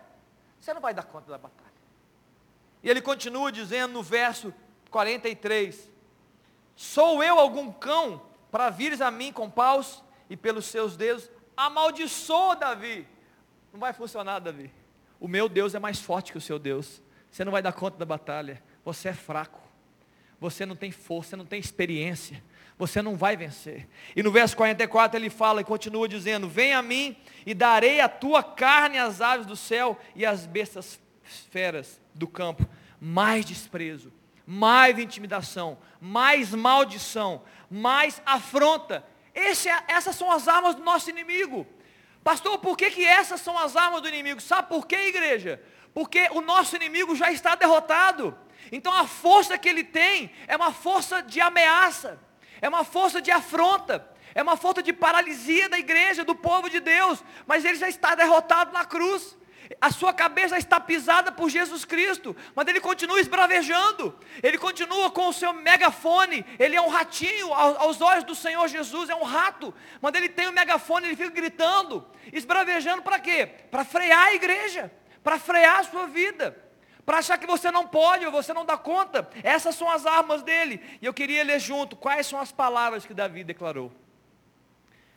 [0.60, 1.73] Você não vai dar conta da batalha.
[2.84, 4.54] E ele continua dizendo no verso
[4.92, 5.90] 43:
[6.76, 11.32] Sou eu algum cão para vires a mim com paus e pelos seus dedos?
[11.56, 13.08] Amaldiçoa Davi.
[13.72, 14.70] Não vai funcionar, Davi.
[15.20, 17.02] O meu Deus é mais forte que o seu Deus.
[17.32, 18.62] Você não vai dar conta da batalha.
[18.84, 19.62] Você é fraco.
[20.40, 22.44] Você não tem força, você não tem experiência.
[22.78, 23.88] Você não vai vencer.
[24.14, 27.16] E no verso 44 ele fala e continua dizendo: Vem a mim
[27.46, 31.00] e darei a tua carne às aves do céu e às bestas
[31.50, 32.68] feras do campo.
[33.00, 34.12] Mais desprezo,
[34.46, 39.06] mais intimidação, mais maldição, mais afronta.
[39.34, 41.68] Esse, é, essas são as armas do nosso inimigo.
[42.24, 44.40] Pastor, por que, que essas são as armas do inimigo?
[44.40, 45.62] Sabe por quê, igreja?
[45.94, 48.38] porque o nosso inimigo já está derrotado.
[48.72, 52.20] Então a força que ele tem é uma força de ameaça,
[52.62, 56.80] é uma força de afronta, é uma força de paralisia da igreja, do povo de
[56.80, 59.38] Deus, mas ele já está derrotado na cruz.
[59.80, 65.28] A sua cabeça está pisada por Jesus Cristo, mas ele continua esbravejando, ele continua com
[65.28, 69.74] o seu megafone, ele é um ratinho aos olhos do Senhor Jesus, é um rato,
[70.02, 73.48] mas ele tem o megafone, ele fica gritando, esbravejando para quê?
[73.70, 74.92] Para frear a igreja
[75.24, 76.56] para frear a sua vida,
[77.06, 79.28] para achar que você não pode ou você não dá conta.
[79.42, 80.82] Essas são as armas dele.
[81.02, 83.92] E eu queria ler junto quais são as palavras que Davi declarou.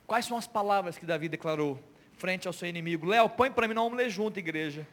[0.06, 1.82] Quais são as palavras que Davi declarou
[2.16, 3.06] frente ao seu inimigo?
[3.06, 4.86] Léo, põe para mim, nós vamos ler junto, igreja.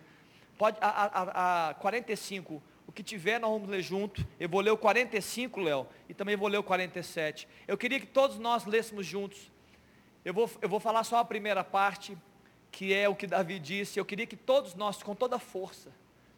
[0.58, 4.26] Pode, a, a, a 45, o que tiver nós vamos ler junto.
[4.40, 7.48] Eu vou ler o 45, Léo, e também vou ler o 47.
[7.68, 9.52] Eu queria que todos nós lêssemos juntos.
[10.24, 12.18] Eu vou, eu vou falar só a primeira parte,
[12.72, 15.92] que é o que Davi disse, eu queria que todos nós, com toda força,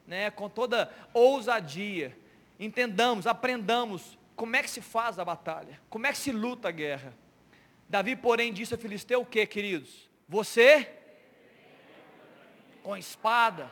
[0.05, 2.15] né, com toda ousadia,
[2.59, 6.71] entendamos, aprendamos como é que se faz a batalha, como é que se luta a
[6.71, 7.13] guerra.
[7.87, 10.09] Davi, porém, disse a Filisteu o que, queridos?
[10.27, 10.89] Você,
[12.83, 13.71] com espada,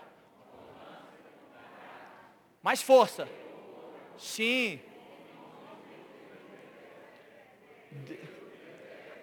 [2.62, 3.28] mais força,
[4.18, 4.80] sim,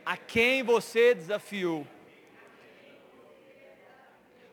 [0.05, 1.87] a quem você desafiou.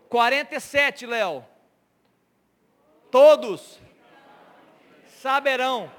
[0.10, 1.46] 47, Léo.
[3.12, 3.80] Todos
[5.20, 5.92] saberão.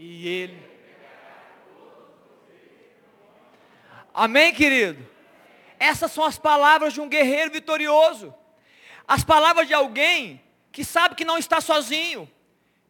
[0.00, 0.62] E ele.
[4.14, 5.04] Amém, querido?
[5.76, 8.32] Essas são as palavras de um guerreiro vitorioso.
[9.08, 12.30] As palavras de alguém que sabe que não está sozinho,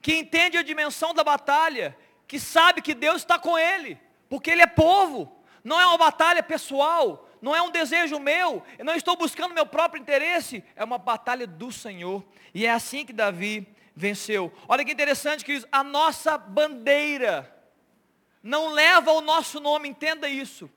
[0.03, 4.61] que entende a dimensão da batalha, que sabe que Deus está com ele, porque ele
[4.61, 9.17] é povo, não é uma batalha pessoal, não é um desejo meu, eu não estou
[9.17, 13.67] buscando meu próprio interesse, é uma batalha do Senhor, e é assim que Davi
[13.99, 14.53] venceu.
[14.69, 17.53] Olha que interessante, queridos, a nossa bandeira,
[18.43, 20.71] não leva o nosso nome, entenda isso.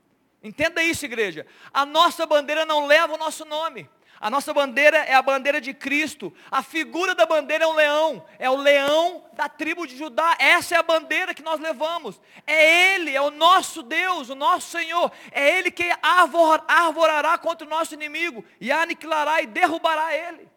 [0.43, 1.45] Entenda isso, igreja.
[1.71, 3.87] A nossa bandeira não leva o nosso nome.
[4.19, 6.33] A nossa bandeira é a bandeira de Cristo.
[6.49, 8.25] A figura da bandeira é um leão.
[8.39, 10.35] É o leão da tribo de Judá.
[10.39, 12.19] Essa é a bandeira que nós levamos.
[12.45, 15.11] É Ele, é o nosso Deus, o nosso Senhor.
[15.31, 20.47] É Ele que arvor, arvorará contra o nosso inimigo e aniquilará e derrubará ele.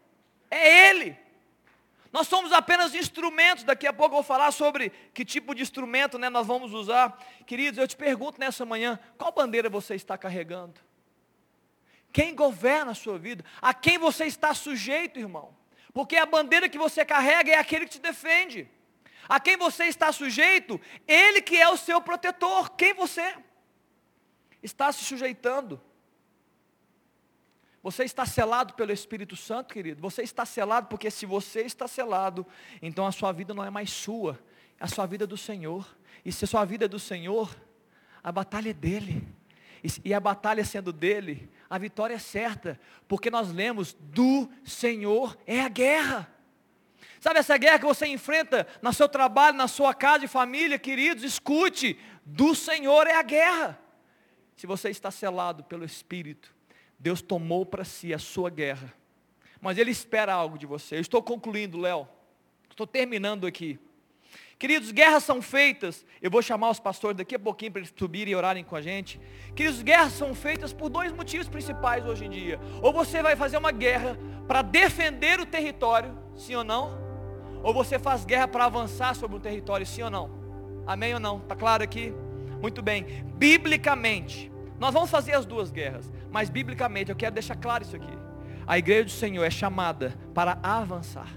[0.50, 1.23] É Ele.
[2.14, 3.64] Nós somos apenas instrumentos.
[3.64, 7.18] Daqui a pouco eu vou falar sobre que tipo de instrumento né, nós vamos usar.
[7.44, 10.80] Queridos, eu te pergunto nessa manhã: qual bandeira você está carregando?
[12.12, 13.44] Quem governa a sua vida?
[13.60, 15.56] A quem você está sujeito, irmão?
[15.92, 18.70] Porque a bandeira que você carrega é aquele que te defende.
[19.28, 22.76] A quem você está sujeito, ele que é o seu protetor.
[22.76, 23.34] Quem você
[24.62, 25.82] está se sujeitando?
[27.84, 30.00] Você está selado pelo Espírito Santo, querido?
[30.00, 32.46] Você está selado porque se você está selado,
[32.80, 34.40] então a sua vida não é mais sua,
[34.80, 35.86] é a sua vida é do Senhor.
[36.24, 37.54] E se a sua vida é do Senhor,
[38.22, 39.28] a batalha é dele.
[40.02, 45.60] E a batalha sendo dele, a vitória é certa, porque nós lemos: do Senhor é
[45.60, 46.32] a guerra.
[47.20, 51.22] Sabe essa guerra que você enfrenta no seu trabalho, na sua casa e família, queridos,
[51.22, 53.78] escute: do Senhor é a guerra.
[54.56, 56.53] Se você está selado pelo Espírito,
[56.98, 58.92] Deus tomou para si a sua guerra,
[59.60, 60.96] mas Ele espera algo de você.
[60.96, 62.08] Eu estou concluindo, Léo,
[62.70, 63.78] estou terminando aqui.
[64.58, 68.32] Queridos, guerras são feitas, eu vou chamar os pastores daqui a pouquinho para eles subirem
[68.32, 69.20] e orarem com a gente.
[69.54, 72.60] Queridos, guerras são feitas por dois motivos principais hoje em dia.
[72.80, 77.02] Ou você vai fazer uma guerra para defender o território, sim ou não?
[77.62, 80.30] Ou você faz guerra para avançar sobre o território, sim ou não?
[80.86, 81.38] Amém ou não?
[81.38, 82.12] Está claro aqui?
[82.60, 83.04] Muito bem.
[83.36, 84.52] Biblicamente,
[84.84, 88.12] nós vamos fazer as duas guerras, mas biblicamente eu quero deixar claro isso aqui.
[88.66, 91.28] A igreja do Senhor é chamada para avançar.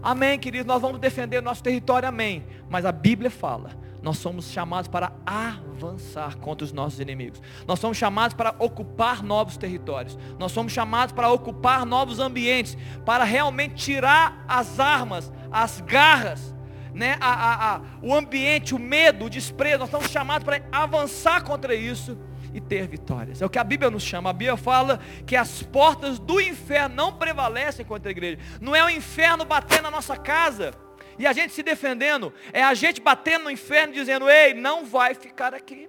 [0.00, 2.46] Amém, queridos, nós vamos defender nosso território, amém.
[2.68, 7.42] Mas a Bíblia fala, nós somos chamados para avançar contra os nossos inimigos.
[7.66, 10.16] Nós somos chamados para ocupar novos territórios.
[10.38, 16.54] Nós somos chamados para ocupar novos ambientes, para realmente tirar as armas, as garras,
[16.94, 19.78] né, a, a, a, o ambiente, o medo, o desprezo.
[19.78, 22.18] Nós estamos chamados para avançar contra isso
[22.52, 23.40] e ter vitórias.
[23.40, 24.30] É o que a Bíblia nos chama.
[24.30, 28.38] A Bíblia fala que as portas do inferno não prevalecem contra a igreja.
[28.60, 30.72] Não é o inferno batendo na nossa casa
[31.18, 32.32] e a gente se defendendo.
[32.52, 35.88] É a gente batendo no inferno dizendo: ei, não vai ficar aqui.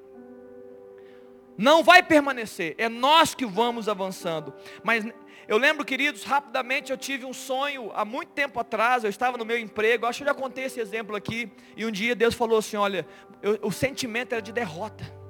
[1.57, 2.75] Não vai permanecer.
[2.77, 4.53] É nós que vamos avançando.
[4.83, 5.05] Mas
[5.47, 9.03] eu lembro, queridos, rapidamente eu tive um sonho há muito tempo atrás.
[9.03, 10.05] Eu estava no meu emprego.
[10.05, 11.51] Acho que eu já contei esse exemplo aqui.
[11.75, 13.05] E um dia Deus falou assim: olha,
[13.41, 15.21] eu, o sentimento era de derrota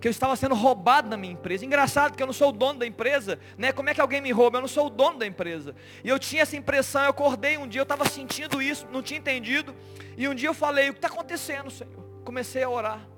[0.00, 1.64] que eu estava sendo roubado na minha empresa.
[1.64, 3.72] Engraçado que eu não sou o dono da empresa, né?
[3.72, 4.58] Como é que alguém me rouba?
[4.58, 5.74] Eu não sou o dono da empresa.
[6.04, 9.18] E eu tinha essa impressão, eu acordei um dia, eu estava sentindo isso, não tinha
[9.18, 9.74] entendido.
[10.16, 11.92] E um dia eu falei, o que está acontecendo, Senhor?
[12.24, 13.08] Comecei a orar.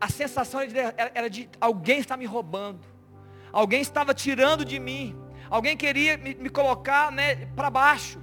[0.00, 0.78] A sensação era de,
[1.14, 2.80] era de alguém está me roubando.
[3.52, 5.16] Alguém estava tirando de mim.
[5.50, 8.21] Alguém queria me, me colocar né, para baixo.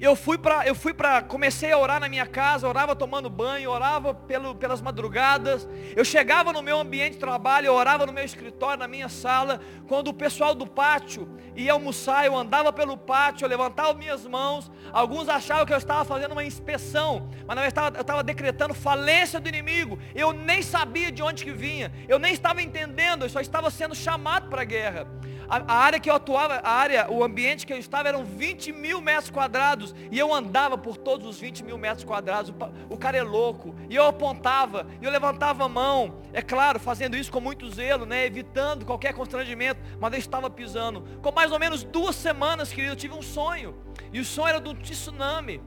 [0.00, 3.70] Eu fui para, eu fui para, comecei a orar na minha casa, orava tomando banho,
[3.70, 5.66] orava pelo, pelas madrugadas.
[5.94, 9.60] Eu chegava no meu ambiente de trabalho, eu orava no meu escritório, na minha sala.
[9.88, 14.70] Quando o pessoal do pátio ia almoçar, eu andava pelo pátio, eu levantava minhas mãos.
[14.92, 19.40] Alguns achavam que eu estava fazendo uma inspeção, mas na verdade eu estava decretando falência
[19.40, 19.98] do inimigo.
[20.14, 23.94] Eu nem sabia de onde que vinha, eu nem estava entendendo, eu só estava sendo
[23.94, 25.06] chamado para a guerra.
[25.48, 28.72] A, a, área que eu atuava, a área, o ambiente que eu estava eram 20
[28.72, 29.94] mil metros quadrados.
[30.10, 32.50] E eu andava por todos os 20 mil metros quadrados.
[32.50, 33.74] O, o cara é louco.
[33.88, 36.20] E eu apontava, e eu levantava a mão.
[36.32, 38.26] É claro, fazendo isso com muito zelo, né?
[38.26, 39.80] Evitando qualquer constrangimento.
[40.00, 41.02] Mas eu estava pisando.
[41.22, 43.76] Com mais ou menos duas semanas, querido, eu tive um sonho.
[44.12, 45.60] E o sonho era um tsunami.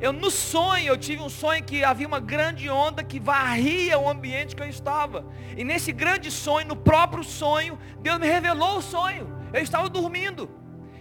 [0.00, 4.08] Eu no sonho, eu tive um sonho que havia uma grande onda que varria o
[4.08, 5.26] ambiente que eu estava.
[5.56, 9.28] E nesse grande sonho, no próprio sonho, Deus me revelou o sonho.
[9.52, 10.48] Eu estava dormindo.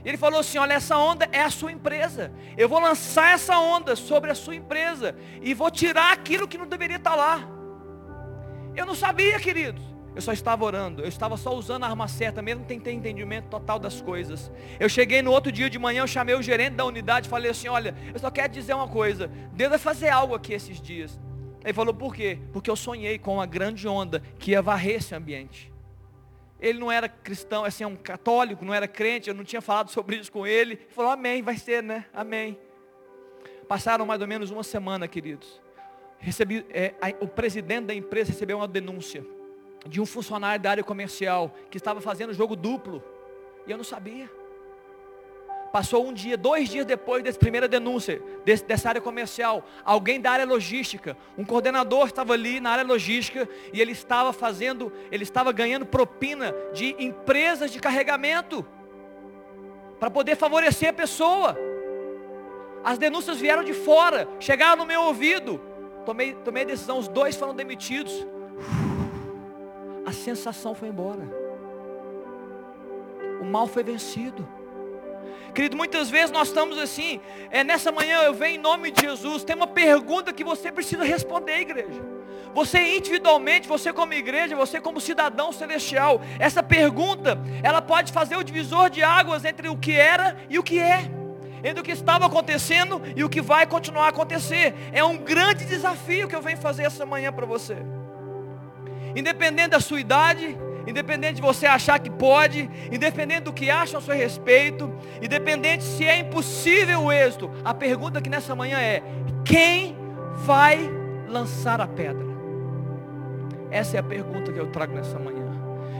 [0.03, 2.33] Ele falou assim: Olha, essa onda é a sua empresa.
[2.57, 5.15] Eu vou lançar essa onda sobre a sua empresa.
[5.41, 7.47] E vou tirar aquilo que não deveria estar lá.
[8.75, 9.83] Eu não sabia, queridos.
[10.19, 13.47] Eu só estava orando, eu estava só usando a arma certa, mesmo sem ter entendimento
[13.47, 14.51] total das coisas.
[14.77, 17.49] Eu cheguei no outro dia de manhã, eu chamei o gerente da unidade e falei
[17.49, 21.17] assim: olha, eu só quero dizer uma coisa, Deus vai fazer algo aqui esses dias.
[21.63, 22.37] Ele falou, por quê?
[22.51, 25.71] Porque eu sonhei com uma grande onda que ia varrer esse ambiente.
[26.59, 29.89] Ele não era cristão, assim, é um católico, não era crente, eu não tinha falado
[29.89, 30.73] sobre isso com ele.
[30.73, 32.03] Ele falou, amém, vai ser, né?
[32.13, 32.59] Amém.
[33.69, 35.61] Passaram mais ou menos uma semana, queridos.
[36.17, 39.23] Recebi, é, a, o presidente da empresa recebeu uma denúncia
[39.85, 43.03] de um funcionário da área comercial que estava fazendo jogo duplo.
[43.65, 44.29] E eu não sabia.
[45.71, 50.31] Passou um dia, dois dias depois dessa primeira denúncia, desse, dessa área comercial, alguém da
[50.31, 55.51] área logística, um coordenador estava ali na área logística e ele estava fazendo, ele estava
[55.51, 58.65] ganhando propina de empresas de carregamento
[59.99, 61.55] para poder favorecer a pessoa.
[62.83, 65.61] As denúncias vieram de fora, chegaram no meu ouvido.
[66.05, 68.25] Tomei, tomei a decisão, os dois foram demitidos.
[70.09, 71.21] A sensação foi embora.
[73.39, 74.47] O mal foi vencido.
[75.53, 79.43] Querido, muitas vezes nós estamos assim, é, nessa manhã eu venho em nome de Jesus,
[79.43, 82.01] tem uma pergunta que você precisa responder, igreja.
[82.55, 88.43] Você individualmente, você como igreja, você como cidadão celestial, essa pergunta, ela pode fazer o
[88.43, 91.07] divisor de águas entre o que era e o que é,
[91.63, 94.73] entre o que estava acontecendo e o que vai continuar a acontecer.
[94.91, 97.77] É um grande desafio que eu venho fazer essa manhã para você.
[99.15, 100.57] Independente da sua idade,
[100.87, 104.91] independente de você achar que pode, independente do que acham a seu respeito,
[105.21, 109.03] independente se é impossível o êxito, a pergunta aqui nessa manhã é:
[109.45, 109.95] quem
[110.45, 110.89] vai
[111.27, 112.27] lançar a pedra?
[113.71, 115.47] Essa é a pergunta que eu trago nessa manhã.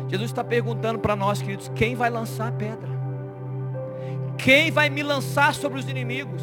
[0.08, 2.90] Jesus está perguntando para nós, queridos, quem vai lançar a pedra?
[4.38, 6.42] Quem vai me lançar sobre os inimigos?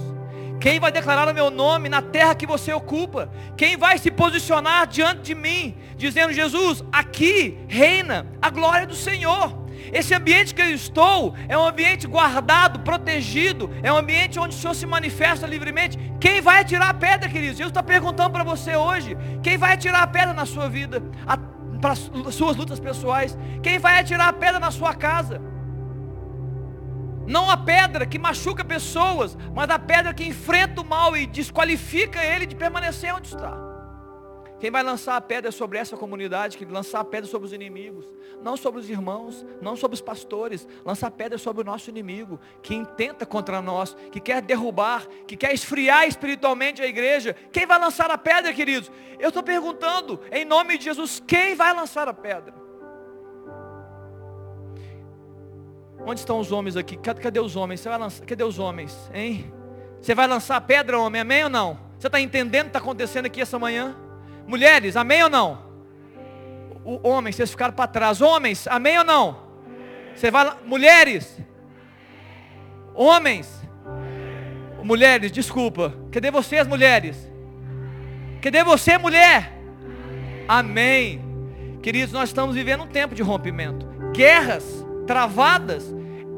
[0.60, 3.30] Quem vai declarar o meu nome na terra que você ocupa?
[3.56, 9.66] Quem vai se posicionar diante de mim, dizendo: Jesus, aqui reina a glória do Senhor.
[9.92, 14.58] Esse ambiente que eu estou é um ambiente guardado, protegido, é um ambiente onde o
[14.58, 15.98] Senhor se manifesta livremente.
[16.18, 17.58] Quem vai atirar a pedra, queridos?
[17.58, 21.02] Jesus está perguntando para você hoje: quem vai atirar a pedra na sua vida,
[21.80, 23.36] para suas lutas pessoais?
[23.62, 25.40] Quem vai atirar a pedra na sua casa?
[27.26, 32.24] Não a pedra que machuca pessoas, mas a pedra que enfrenta o mal e desqualifica
[32.24, 33.66] ele de permanecer onde está.
[34.58, 38.06] Quem vai lançar a pedra sobre essa comunidade, que lançar a pedra sobre os inimigos,
[38.42, 42.40] não sobre os irmãos, não sobre os pastores, lançar a pedra sobre o nosso inimigo,
[42.62, 47.36] que intenta contra nós, que quer derrubar, que quer esfriar espiritualmente a igreja.
[47.52, 48.90] Quem vai lançar a pedra, queridos?
[49.18, 52.65] Eu estou perguntando, em nome de Jesus, quem vai lançar a pedra?
[56.08, 56.96] Onde estão os homens aqui?
[56.96, 57.80] Cadê os homens?
[57.80, 58.24] Você vai lançar?
[58.24, 59.10] Cadê os homens?
[59.12, 59.52] Hein?
[60.00, 61.20] Você vai lançar pedra, homem?
[61.20, 61.80] Amém ou não?
[61.98, 63.96] Você está entendendo o que está acontecendo aqui essa manhã?
[64.46, 65.66] Mulheres, amém ou não?
[66.84, 68.22] O, homens, vocês ficaram para trás.
[68.22, 69.36] Homens, amém ou não?
[70.14, 71.36] Você vai Mulheres.
[72.94, 73.60] Homens.
[74.84, 75.92] Mulheres, desculpa.
[76.12, 77.28] Cadê vocês, mulheres?
[78.40, 79.52] Cadê você, mulher?
[80.46, 81.20] Amém.
[81.82, 83.84] Queridos, nós estamos vivendo um tempo de rompimento.
[84.12, 85.84] Guerras travadas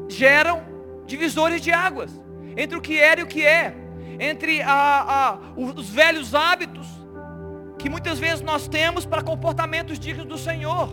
[0.07, 0.63] geram
[1.05, 2.11] divisores de águas
[2.55, 3.75] entre o que era e o que é,
[4.19, 6.87] entre a, a, os velhos hábitos
[7.77, 10.89] que muitas vezes nós temos para comportamentos dignos do Senhor,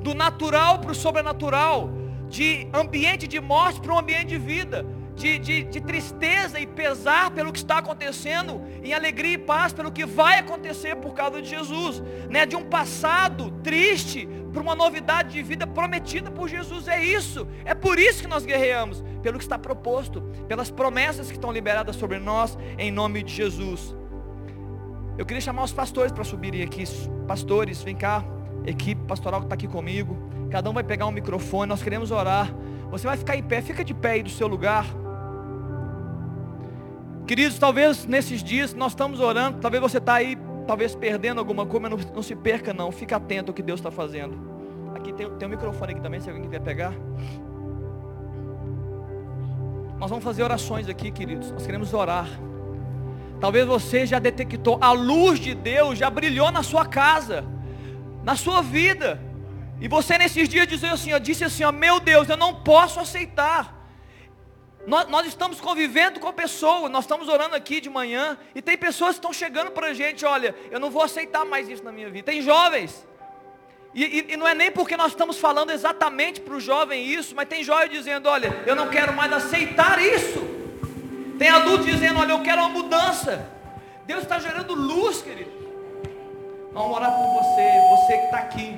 [0.00, 1.90] do natural para o sobrenatural,
[2.28, 7.30] de ambiente de morte para um ambiente de vida, de, de, de, tristeza e pesar
[7.30, 11.48] pelo que está acontecendo, em alegria e paz pelo que vai acontecer por causa de
[11.48, 12.44] Jesus, né?
[12.44, 16.88] de um passado triste para uma novidade de vida prometida por Jesus.
[16.88, 21.34] É isso, é por isso que nós guerreamos, pelo que está proposto, pelas promessas que
[21.34, 23.94] estão liberadas sobre nós, em nome de Jesus.
[25.16, 26.84] Eu queria chamar os pastores para subirem aqui.
[27.26, 28.24] Pastores, vem cá,
[28.66, 30.18] equipe pastoral que está aqui comigo.
[30.50, 32.52] Cada um vai pegar um microfone, nós queremos orar.
[32.90, 34.86] Você vai ficar em pé, fica de pé aí do seu lugar.
[37.26, 41.88] Queridos, talvez nesses dias nós estamos orando, talvez você está aí, talvez perdendo alguma coisa,
[41.88, 44.38] mas não, não, se perca não, fica atento ao que Deus está fazendo.
[44.94, 46.92] Aqui tem, tem um microfone aqui também, se alguém quiser pegar.
[49.98, 51.50] Nós vamos fazer orações aqui, queridos.
[51.50, 52.28] Nós queremos orar.
[53.40, 57.42] Talvez você já detectou, a luz de Deus já brilhou na sua casa,
[58.22, 59.18] na sua vida.
[59.80, 63.00] E você nesses dias disse assim, ó, disse assim, ó, meu Deus, eu não posso
[63.00, 63.73] aceitar
[64.86, 69.12] nós, nós, estamos convivendo com pessoas, nós estamos orando aqui de manhã, e tem pessoas
[69.12, 72.10] que estão chegando para a gente, olha, eu não vou aceitar mais isso na minha
[72.10, 72.24] vida.
[72.24, 73.06] Tem jovens,
[73.94, 77.34] e, e, e não é nem porque nós estamos falando exatamente para o jovem isso,
[77.34, 80.42] mas tem jovem dizendo, olha, eu não quero mais aceitar isso.
[81.38, 83.48] Tem adulto dizendo, olha, eu quero uma mudança.
[84.04, 85.50] Deus está gerando luz, querido.
[86.72, 88.76] Vamos orar por você, você que está aqui.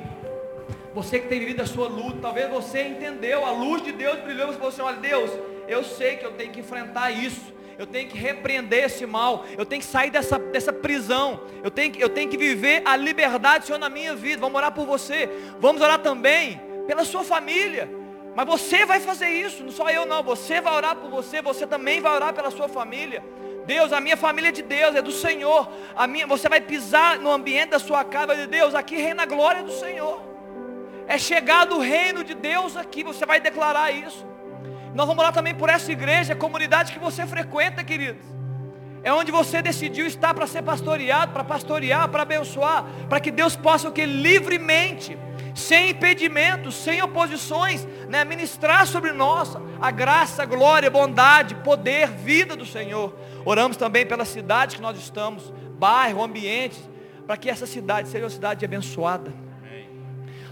[0.94, 4.46] Você que tem vivido a sua luta, talvez você entendeu, a luz de Deus brilhou,
[4.46, 5.30] você falou assim, olha, Deus,
[5.68, 7.54] eu sei que eu tenho que enfrentar isso.
[7.78, 9.44] Eu tenho que repreender esse mal.
[9.56, 11.40] Eu tenho que sair dessa, dessa prisão.
[11.62, 14.40] Eu tenho, que, eu tenho que viver a liberdade, Senhor, na minha vida.
[14.40, 15.28] Vamos orar por você.
[15.60, 17.88] Vamos orar também pela sua família.
[18.34, 20.22] Mas você vai fazer isso, não só eu não.
[20.22, 23.24] Você vai orar por você, você também vai orar pela sua família.
[23.66, 25.68] Deus, a minha família é de Deus, é do Senhor.
[25.96, 29.26] A minha, você vai pisar no ambiente da sua casa de Deus, aqui reina a
[29.26, 30.22] glória do Senhor.
[31.08, 34.35] É chegado o reino de Deus aqui, você vai declarar isso.
[34.96, 38.24] Nós vamos orar também por essa igreja, comunidade que você frequenta, queridos.
[39.02, 43.54] É onde você decidiu estar para ser pastoreado, para pastorear, para abençoar, para que Deus
[43.54, 45.18] possa o que livremente,
[45.54, 52.08] sem impedimentos, sem oposições, né, ministrar sobre nós a graça, a glória, a bondade, poder,
[52.08, 53.14] vida do Senhor.
[53.44, 56.82] Oramos também pela cidade que nós estamos, bairro, ambiente,
[57.26, 59.30] para que essa cidade seja uma cidade abençoada.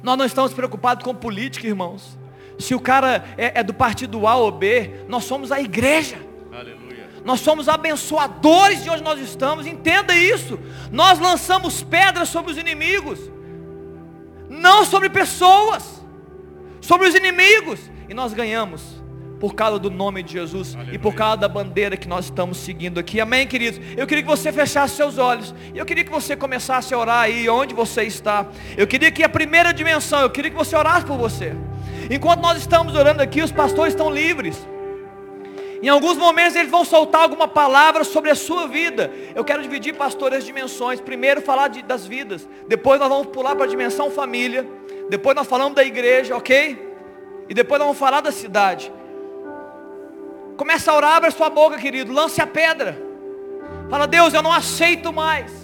[0.02, 2.22] Nós não estamos preocupados com política, irmãos.
[2.58, 6.16] Se o cara é, é do partido A ou B, nós somos a igreja.
[6.52, 7.08] Aleluia.
[7.24, 9.66] Nós somos abençoadores de onde nós estamos.
[9.66, 10.58] Entenda isso.
[10.92, 13.18] Nós lançamos pedras sobre os inimigos,
[14.48, 16.04] não sobre pessoas,
[16.80, 19.02] sobre os inimigos, e nós ganhamos
[19.40, 20.94] por causa do nome de Jesus Aleluia.
[20.94, 23.20] e por causa da bandeira que nós estamos seguindo aqui.
[23.20, 23.80] Amém, queridos?
[23.96, 25.54] Eu queria que você fechasse seus olhos.
[25.74, 28.46] Eu queria que você começasse a orar aí onde você está.
[28.76, 31.54] Eu queria que a primeira dimensão, eu queria que você orasse por você.
[32.10, 34.56] Enquanto nós estamos orando aqui, os pastores estão livres.
[35.82, 39.10] Em alguns momentos eles vão soltar alguma palavra sobre a sua vida.
[39.34, 41.00] Eu quero dividir, pastor, as dimensões.
[41.00, 42.48] Primeiro falar de, das vidas.
[42.66, 44.66] Depois nós vamos pular para a dimensão família.
[45.10, 46.94] Depois nós falamos da igreja, ok?
[47.48, 48.90] E depois nós vamos falar da cidade.
[50.56, 52.12] Começa a orar, abre a sua boca, querido.
[52.12, 52.96] Lance a pedra.
[53.90, 55.63] Fala, Deus, eu não aceito mais.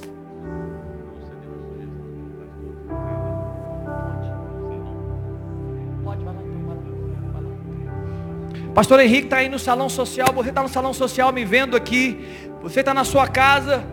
[8.74, 10.28] Pastor Henrique está aí no salão social.
[10.32, 12.26] Você está no salão social me vendo aqui.
[12.62, 13.84] Você está na sua casa.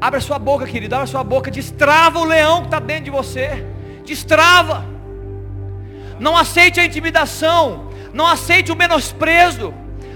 [0.00, 0.94] Abre a sua boca, querido.
[0.94, 1.50] Abre a sua boca.
[1.50, 3.64] Destrava o leão que está dentro de você.
[4.04, 4.84] Destrava.
[6.20, 7.88] Não aceite a intimidação.
[8.12, 9.72] Não aceite o menosprezo.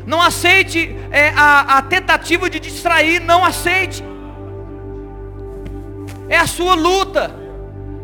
[0.06, 3.20] Não aceite é, a, a tentativa de distrair.
[3.20, 4.04] Não aceite.
[6.28, 7.34] É a sua luta.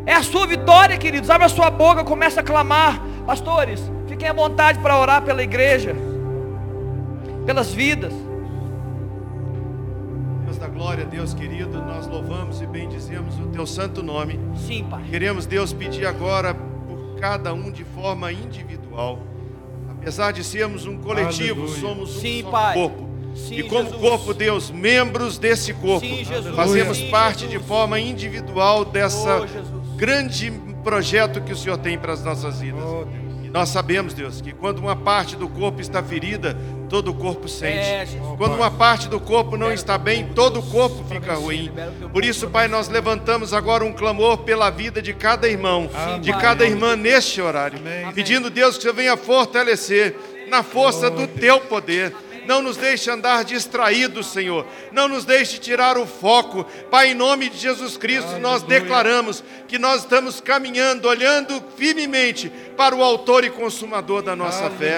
[0.05, 1.29] É a sua vitória, queridos.
[1.29, 2.99] Abre a sua boca, começa a clamar.
[3.25, 3.79] Pastores,
[4.19, 5.95] fiquem à vontade para orar pela igreja,
[7.45, 8.11] pelas vidas.
[10.43, 14.37] Deus da glória, Deus querido, nós louvamos e bendizemos o teu santo nome.
[14.57, 15.03] Sim, Pai.
[15.09, 19.19] Queremos, Deus, pedir agora por cada um de forma individual.
[19.89, 21.79] Apesar de sermos um coletivo, Aleluia.
[21.79, 22.73] somos um Sim, só pai.
[22.73, 23.07] corpo.
[23.35, 24.01] Sim, e como Jesus.
[24.01, 27.61] corpo, Deus, membros desse corpo, Sim, fazemos Sim, parte Jesus.
[27.61, 30.51] de forma individual dessa Oh, grande
[30.83, 32.83] projeto que o Senhor tem para as nossas vidas.
[32.83, 33.05] Oh,
[33.49, 36.55] e nós sabemos, Deus, que quando uma parte do corpo está ferida,
[36.87, 37.79] todo o corpo sente.
[37.79, 38.37] É, Jesus.
[38.37, 41.71] quando uma parte do corpo não está bem, todo o corpo fica ruim.
[42.13, 45.89] Por isso, Pai, nós levantamos agora um clamor pela vida de cada irmão,
[46.21, 47.79] de cada irmã neste horário,
[48.13, 50.15] pedindo, Deus, que você venha fortalecer
[50.47, 52.13] na força do teu poder.
[52.49, 54.65] Não nos deixe andar distraídos, Senhor.
[54.91, 56.63] Não nos deixe tirar o foco.
[56.89, 62.95] Pai, em nome de Jesus Cristo, nós declaramos que nós estamos caminhando, olhando firmemente para
[62.95, 64.97] o Autor e Consumador da nossa fé.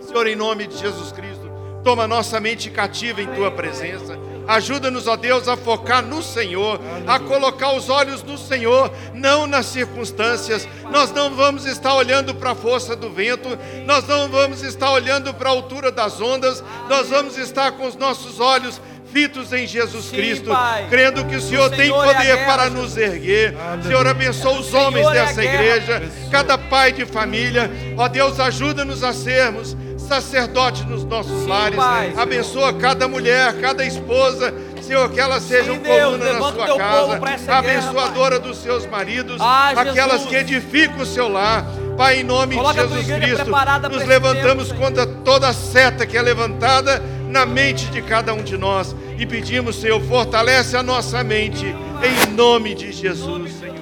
[0.00, 1.52] Senhor, em nome de Jesus Cristo,
[1.84, 4.18] toma nossa mente cativa em tua presença.
[4.46, 9.66] Ajuda-nos, ó Deus, a focar no Senhor, a colocar os olhos no Senhor, não nas
[9.66, 10.66] circunstâncias.
[10.90, 13.48] Nós não vamos estar olhando para a força do vento,
[13.86, 17.96] nós não vamos estar olhando para a altura das ondas, nós vamos estar com os
[17.96, 18.80] nossos olhos
[19.12, 20.86] fitos em Jesus Sim, Cristo, Pai.
[20.88, 23.54] crendo que o Senhor, O tem Senhor é a poder guerra, para nos erguer.
[23.82, 25.54] Senhor, abençoa os homens é dessa guerra.
[25.54, 27.70] igreja, cada pai de família.
[27.98, 29.76] Ó Deus, ajuda-nos a sermos
[30.12, 31.76] sacerdotes nos nossos Sim, lares.
[31.76, 32.12] Pai.
[32.16, 34.52] Abençoa cada mulher, cada esposa.
[34.82, 38.84] Senhor, que elas sejam Sim, Deus, coluna na sua casa, essa guerra, abençoadora dos seus
[38.86, 40.28] maridos, Ah, aquelas Jesus.
[40.28, 41.64] que edificam o seu lar.
[41.96, 43.50] Pai, em nome Coloca de Jesus Cristo,
[43.90, 48.56] nos levantamos tempo, contra toda seta que é levantada na mente de cada um de
[48.58, 53.76] nós e pedimos, Senhor, fortalece a nossa mente em nome de Jesus, Senhor.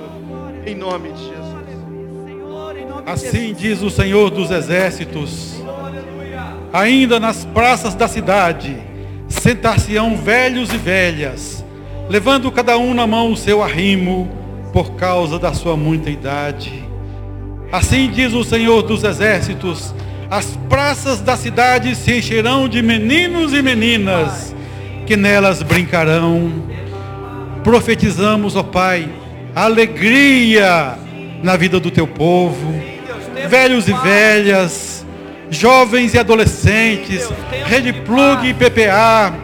[0.66, 1.40] Em nome de Jesus.
[2.26, 5.54] Senhor, Assim diz o Senhor dos Exércitos:
[6.72, 8.76] ainda nas praças da cidade
[9.28, 11.64] sentar-se-ão velhos e velhas,
[12.08, 14.28] levando cada um na mão o seu arrimo,
[14.72, 16.84] por causa da sua muita idade.
[17.72, 19.94] Assim diz o Senhor dos Exércitos:
[20.30, 24.54] as praças da cidade se encherão de meninos e meninas,
[25.06, 26.52] que nelas brincarão.
[27.62, 29.08] Profetizamos, ó Pai,
[29.54, 30.98] alegria
[31.42, 32.74] na vida do teu povo,
[33.48, 34.99] velhos e velhas,
[35.50, 37.28] jovens e adolescentes,
[37.66, 39.34] Rede de Plug e PPA,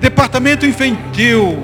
[0.00, 1.58] Departamento Infantil,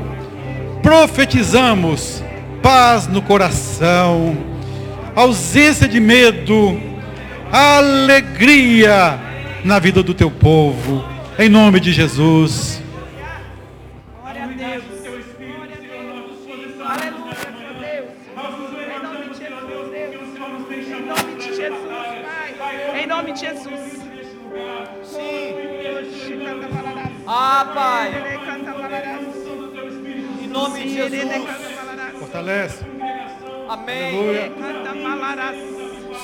[0.82, 2.22] profetizamos
[2.62, 4.36] paz no coração,
[5.16, 6.78] ausência de medo,
[7.50, 9.18] alegria
[9.64, 11.04] na vida do teu povo,
[11.38, 12.81] em nome de Jesus.
[27.62, 28.10] Ah, Pai.
[30.42, 31.22] Em nome de Jesus.
[32.18, 32.84] Fortalece.
[33.68, 34.18] Amém.
[34.18, 34.50] Aleluia.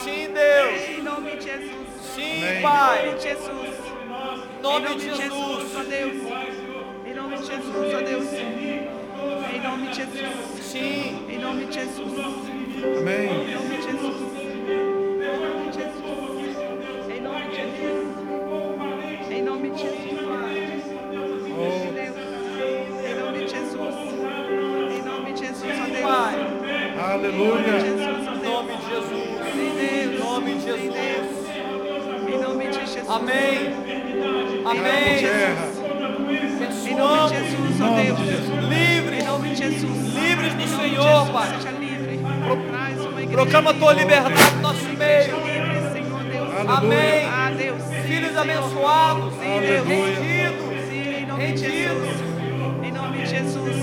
[0.03, 0.99] Sim, Deus.
[0.99, 1.87] Em nome de Jesus.
[2.13, 2.59] Sim, Amém.
[2.59, 3.07] Em Pai.
[3.07, 3.47] nome de Jesus.
[3.47, 5.87] Em Em nome de Jesus, ó Jesus.
[5.89, 6.13] Deus.
[7.07, 8.27] Em nome de Jesus, ó Deus.
[9.55, 10.35] Em nome de Jesus.
[10.61, 11.25] Sim.
[11.29, 12.19] Em nome de Jesus.
[12.99, 13.31] Amém.
[13.31, 14.17] Em nome de Jesus.
[15.15, 16.03] Em nome de Jesus.
[19.31, 20.08] Em nome de Jesus.
[27.19, 27.79] Aleluia.
[27.79, 29.39] Em nome de Jesus.
[29.93, 31.49] Em nome de Jesus.
[32.29, 33.09] Em nome de Jesus.
[33.09, 33.75] Amém.
[34.65, 35.19] Amém.
[36.87, 37.35] Em nome de.
[37.35, 38.19] Jesus, ó Deus.
[38.69, 39.23] Livres.
[39.23, 40.15] Em nome de Jesus.
[40.15, 41.49] Livres de Senhor, Pai.
[43.33, 45.37] Proclama a tua liberdade no nosso meio.
[46.69, 47.25] Amém.
[47.27, 47.51] Ah,
[48.07, 49.35] Filhos abençoados.
[49.41, 50.89] Rendidos.
[50.89, 52.09] Sim, em nome de Rendidos.
[52.09, 52.21] Jesus.
[52.83, 53.77] Em nome de Jesus.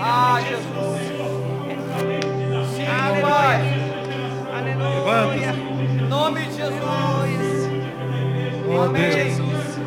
[0.00, 1.03] Ah, Jesus.
[3.12, 3.60] Pai.
[4.56, 5.50] Aleluia.
[5.52, 6.80] Em nome de Jesus.
[8.66, 9.14] Oh, Em nome de Deus.
[9.14, 9.78] Jesus.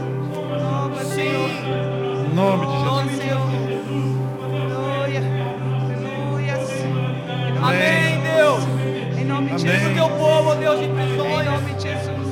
[0.62, 1.50] Louva, Senhor.
[1.50, 2.86] Em nome de Em Jesus.
[2.86, 4.18] nome de Jesus.
[4.44, 5.22] Aleluia.
[5.96, 6.56] Aleluia.
[7.48, 8.64] Em Amém, Deus.
[9.20, 9.58] Em nome de Amém.
[9.58, 9.94] Tira o Jesus.
[9.96, 11.46] teu povo, Deus, em Em prisões.
[11.46, 12.28] nome de Jesus.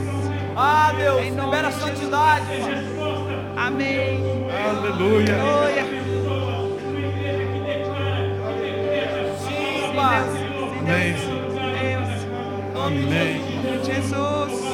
[0.55, 2.45] Ah, Deus, Em nome libera a de santidade.
[3.57, 4.23] Amém.
[4.49, 5.36] Aleluia.
[5.41, 5.94] Aleluia.
[12.95, 13.93] Em nome de Amém.
[13.93, 14.64] Jesus.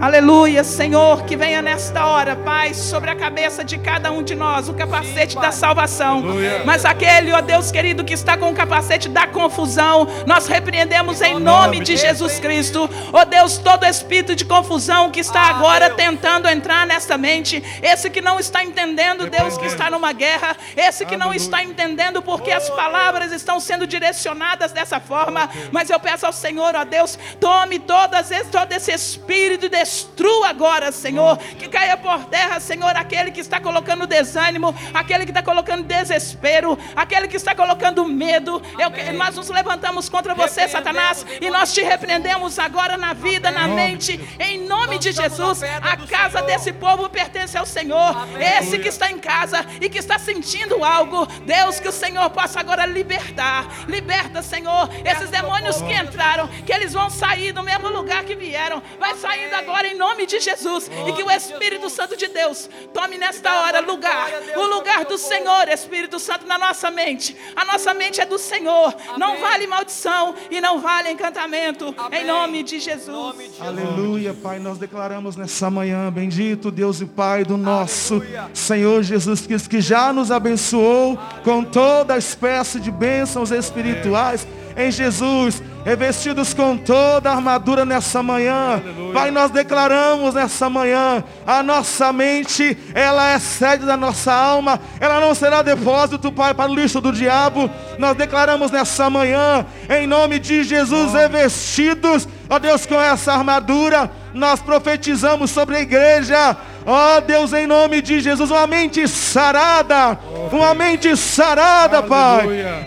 [0.00, 4.66] Aleluia, Senhor, que venha nesta hora, Pai, sobre a cabeça de cada um de nós
[4.66, 6.20] o capacete Sim, da salvação.
[6.20, 6.62] Aleluia.
[6.64, 11.38] Mas aquele, ó Deus querido, que está com o capacete da confusão, nós repreendemos em
[11.38, 12.88] nome de de Jesus Cristo.
[13.12, 18.08] Ó Deus, todo espírito de confusão que está Ah, agora tentando entrar nesta mente, esse
[18.08, 22.52] que não está entendendo, Deus, que está numa guerra, esse que não está entendendo porque
[22.52, 27.78] as palavras estão sendo direcionadas dessa forma, mas eu peço ao Senhor, ó Deus, tome
[27.78, 33.40] todas todo esse espírito e destrua agora, Senhor, que caia por terra, Senhor, aquele que
[33.40, 38.62] está colocando desânimo, aquele que está colocando desespero, aquele que está colocando medo.
[38.78, 43.50] Eu, nós nos levantamos contra você, Satanás, e nós te de repreendemos agora na vida,
[43.50, 45.62] na Nome mente, em nome Nós de na Jesus.
[45.62, 46.46] A casa Senhor.
[46.46, 48.16] desse povo pertence ao Senhor.
[48.16, 48.58] Amém.
[48.58, 52.60] Esse que está em casa e que está sentindo algo, Deus, que o Senhor possa
[52.60, 53.66] agora libertar.
[53.88, 58.82] Liberta, Senhor, esses demônios que entraram, que eles vão sair do mesmo lugar que vieram.
[58.98, 60.90] Vai saindo agora em nome de Jesus.
[61.06, 64.28] E que o Espírito Santo de Deus tome nesta hora lugar.
[64.56, 67.36] O lugar do Senhor, Espírito Santo, na nossa mente.
[67.56, 68.94] A nossa mente é do Senhor.
[69.16, 71.94] Não vale maldição e não vale encantamento.
[72.12, 73.36] Em nome de Jesus.
[73.60, 78.22] Aleluia, Pai, nós declaramos nessa manhã, bendito Deus e Pai do nosso.
[78.52, 84.46] Senhor Jesus Cristo, que já nos abençoou com toda espécie de bênçãos espirituais
[84.80, 88.80] em Jesus, revestidos com toda a armadura nessa manhã.
[88.82, 89.12] Aleluia.
[89.12, 95.20] Pai, nós declaramos nessa manhã, a nossa mente, ela é sede da nossa alma, ela
[95.20, 97.70] não será depósito, Pai, para o lixo do diabo.
[97.98, 104.60] Nós declaramos nessa manhã, em nome de Jesus, revestidos, ó Deus, com essa armadura, nós
[104.60, 106.56] profetizamos sobre a igreja.
[106.86, 110.18] Ó Deus, em nome de Jesus, uma mente sarada,
[110.50, 112.46] uma mente sarada, Pai.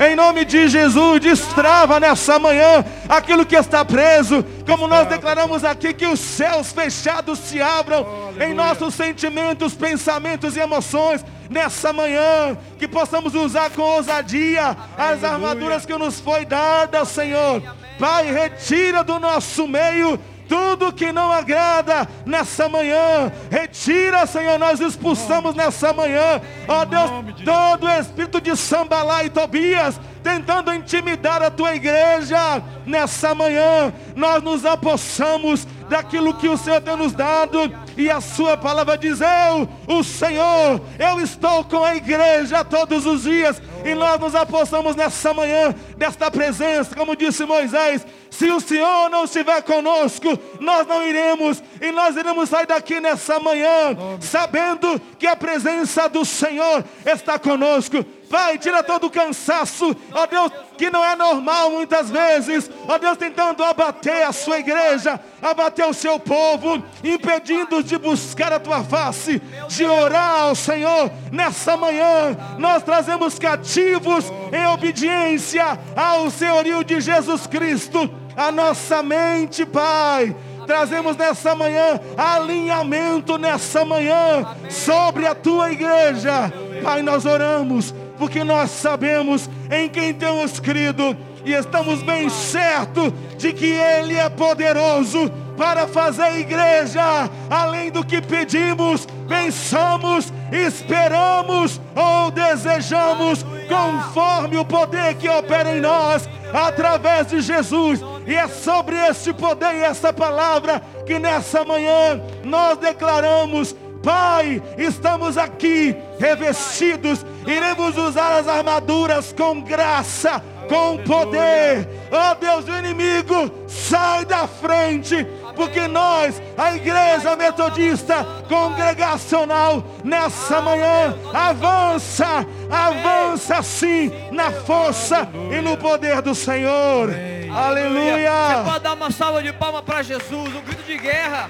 [0.10, 5.94] Em nome de Jesus, destrava nessa manhã aquilo que está preso, como nós declaramos aqui
[5.94, 8.48] que os céus fechados se abram Aleluia.
[8.48, 11.24] em nossos sentimentos, pensamentos e emoções.
[11.50, 17.62] Nessa manhã, que possamos usar com ousadia as armaduras que nos foi dada, Senhor.
[18.00, 20.20] Pai, retira do nosso meio
[20.54, 23.32] tudo que não agrada nessa manhã.
[23.50, 27.10] Retira, Senhor, nós expulsamos nessa manhã, ó Deus,
[27.44, 33.92] todo espírito de Sambalá e Tobias tentando intimidar a tua igreja nessa manhã.
[34.16, 39.20] Nós nos apossamos daquilo que o Senhor tem nos dado e a sua palavra diz:
[39.22, 44.96] Eu, o Senhor, eu estou com a igreja todos os dias e nós nos apossamos
[44.96, 48.04] nessa manhã desta presença, como disse Moisés.
[48.32, 50.28] Se o Senhor não estiver conosco,
[50.60, 56.26] nós não iremos e nós iremos sair daqui nessa manhã, sabendo que a presença do
[56.26, 58.04] Senhor está conosco.
[58.34, 63.16] Pai, tira todo o cansaço, ó Deus, que não é normal muitas vezes, ó Deus,
[63.16, 69.40] tentando abater a sua igreja, abater o seu povo, impedindo de buscar a tua face,
[69.68, 71.12] de orar ao Senhor.
[71.32, 78.10] Nessa manhã, nós trazemos cativos em obediência ao senhorio de Jesus Cristo.
[78.36, 86.52] A nossa mente, Pai, trazemos nessa manhã alinhamento nessa manhã sobre a tua igreja.
[86.82, 93.52] Pai, nós oramos porque nós sabemos em quem temos crido e estamos bem certos de
[93.52, 103.46] que Ele é poderoso para fazer igreja, além do que pedimos, pensamos, esperamos ou desejamos,
[103.68, 108.00] conforme o poder que opera em nós, através de Jesus.
[108.26, 115.38] E é sobre este poder e essa palavra que nessa manhã nós declaramos Pai, estamos
[115.38, 121.88] aqui revestidos, iremos usar as armaduras com graça, com poder.
[122.12, 125.26] Oh Deus, o inimigo sai da frente,
[125.56, 135.78] porque nós, a igreja metodista congregacional, nessa manhã, avança, avança sim, na força e no
[135.78, 137.10] poder do Senhor.
[137.54, 138.32] Aleluia.
[138.32, 141.50] Você pode dar uma salva de palmas para Jesus, um grito de guerra.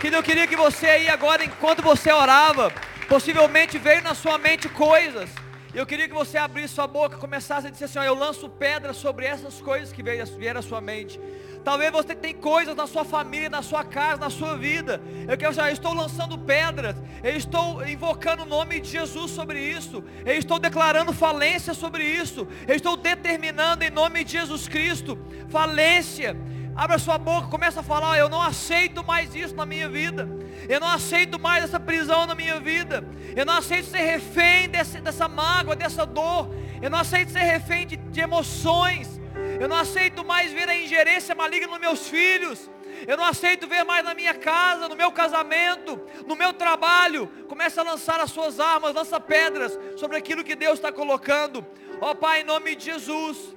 [0.00, 2.70] Que eu queria que você aí agora, enquanto você orava,
[3.08, 5.30] possivelmente veio na sua mente coisas.
[5.74, 8.92] Eu queria que você abrisse sua boca, começasse a dizer assim: ó, eu lanço pedra
[8.92, 11.20] sobre essas coisas que vieram à sua mente.
[11.62, 15.02] Talvez você tenha coisas na sua família, na sua casa, na sua vida.
[15.28, 16.96] Eu quero já, eu estou lançando pedras.
[17.22, 20.02] Eu estou invocando o nome de Jesus sobre isso.
[20.24, 22.46] Eu estou declarando falência sobre isso.
[22.66, 26.36] Eu estou determinando em nome de Jesus Cristo falência
[26.76, 30.28] Abra sua boca, começa a falar, eu não aceito mais isso na minha vida.
[30.68, 33.04] Eu não aceito mais essa prisão na minha vida.
[33.34, 36.48] Eu não aceito ser refém desse, dessa mágoa, dessa dor.
[36.80, 39.20] Eu não aceito ser refém de, de emoções.
[39.60, 42.70] Eu não aceito mais ver a ingerência maligna nos meus filhos.
[43.06, 47.28] Eu não aceito ver mais na minha casa, no meu casamento, no meu trabalho.
[47.48, 51.64] Começa a lançar as suas armas, lança pedras sobre aquilo que Deus está colocando.
[52.00, 53.54] Ó oh, Pai, em nome de Jesus.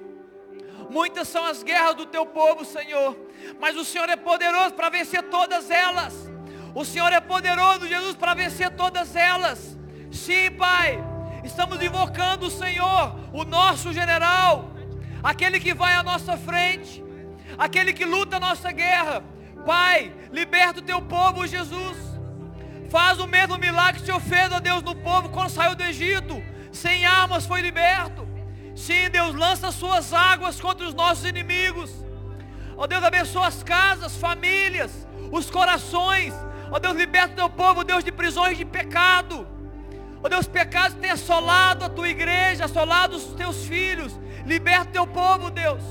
[0.90, 3.16] Muitas são as guerras do teu povo, Senhor.
[3.58, 6.30] Mas o Senhor é poderoso para vencer todas elas.
[6.74, 9.76] O Senhor é poderoso, Jesus, para vencer todas elas.
[10.10, 11.10] Sim, Pai.
[11.42, 14.70] Estamos invocando o Senhor, o nosso general,
[15.22, 17.02] aquele que vai à nossa frente,
[17.56, 19.24] aquele que luta a nossa guerra.
[19.64, 21.96] Pai, liberta o teu povo, Jesus.
[22.90, 24.18] Faz o mesmo milagre que ó
[24.60, 26.42] Deus, no povo quando saiu do Egito.
[26.72, 28.28] Sem armas foi liberto.
[28.74, 31.90] Sim, Deus, lança suas águas contra os nossos inimigos.
[32.76, 36.34] Ó Deus, abençoa as casas, famílias, os corações.
[36.70, 39.46] Ó Deus, liberta o teu povo, Deus, de prisões de pecado.
[40.22, 44.18] Ó Deus, pecados tem assolado a tua igreja, assolado os teus filhos.
[44.46, 45.82] Liberta o teu povo, Deus.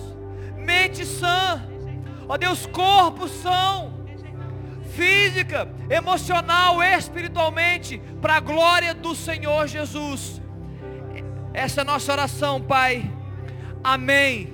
[0.55, 1.63] Mente sã.
[2.27, 3.97] Ó Deus, corpo são.
[4.95, 10.41] Física, emocional, espiritualmente, para a glória do Senhor Jesus.
[11.53, 13.11] Essa é a nossa oração, Pai.
[13.83, 14.53] Amém.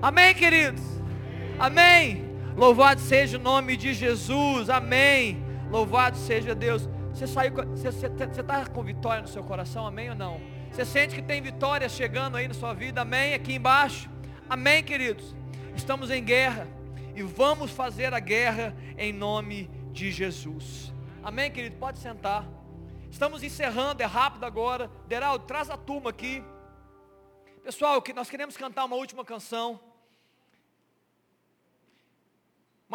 [0.00, 0.82] Amém, queridos.
[1.58, 2.24] Amém.
[2.56, 4.70] Louvado seja o nome de Jesus.
[4.70, 5.43] Amém.
[5.74, 6.88] Louvado seja Deus.
[7.12, 7.88] Você saiu, você
[8.40, 9.84] está com vitória no seu coração?
[9.84, 10.40] Amém ou não?
[10.70, 13.00] Você sente que tem vitória chegando aí na sua vida?
[13.00, 13.34] Amém?
[13.34, 14.08] Aqui embaixo.
[14.48, 15.34] Amém, queridos.
[15.74, 16.68] Estamos em guerra
[17.16, 20.94] e vamos fazer a guerra em nome de Jesus.
[21.24, 21.74] Amém, querido?
[21.74, 22.46] Pode sentar.
[23.10, 24.88] Estamos encerrando, é rápido agora.
[25.08, 26.40] Deraldo, traz a turma aqui.
[27.64, 29.80] Pessoal, nós queremos cantar uma última canção.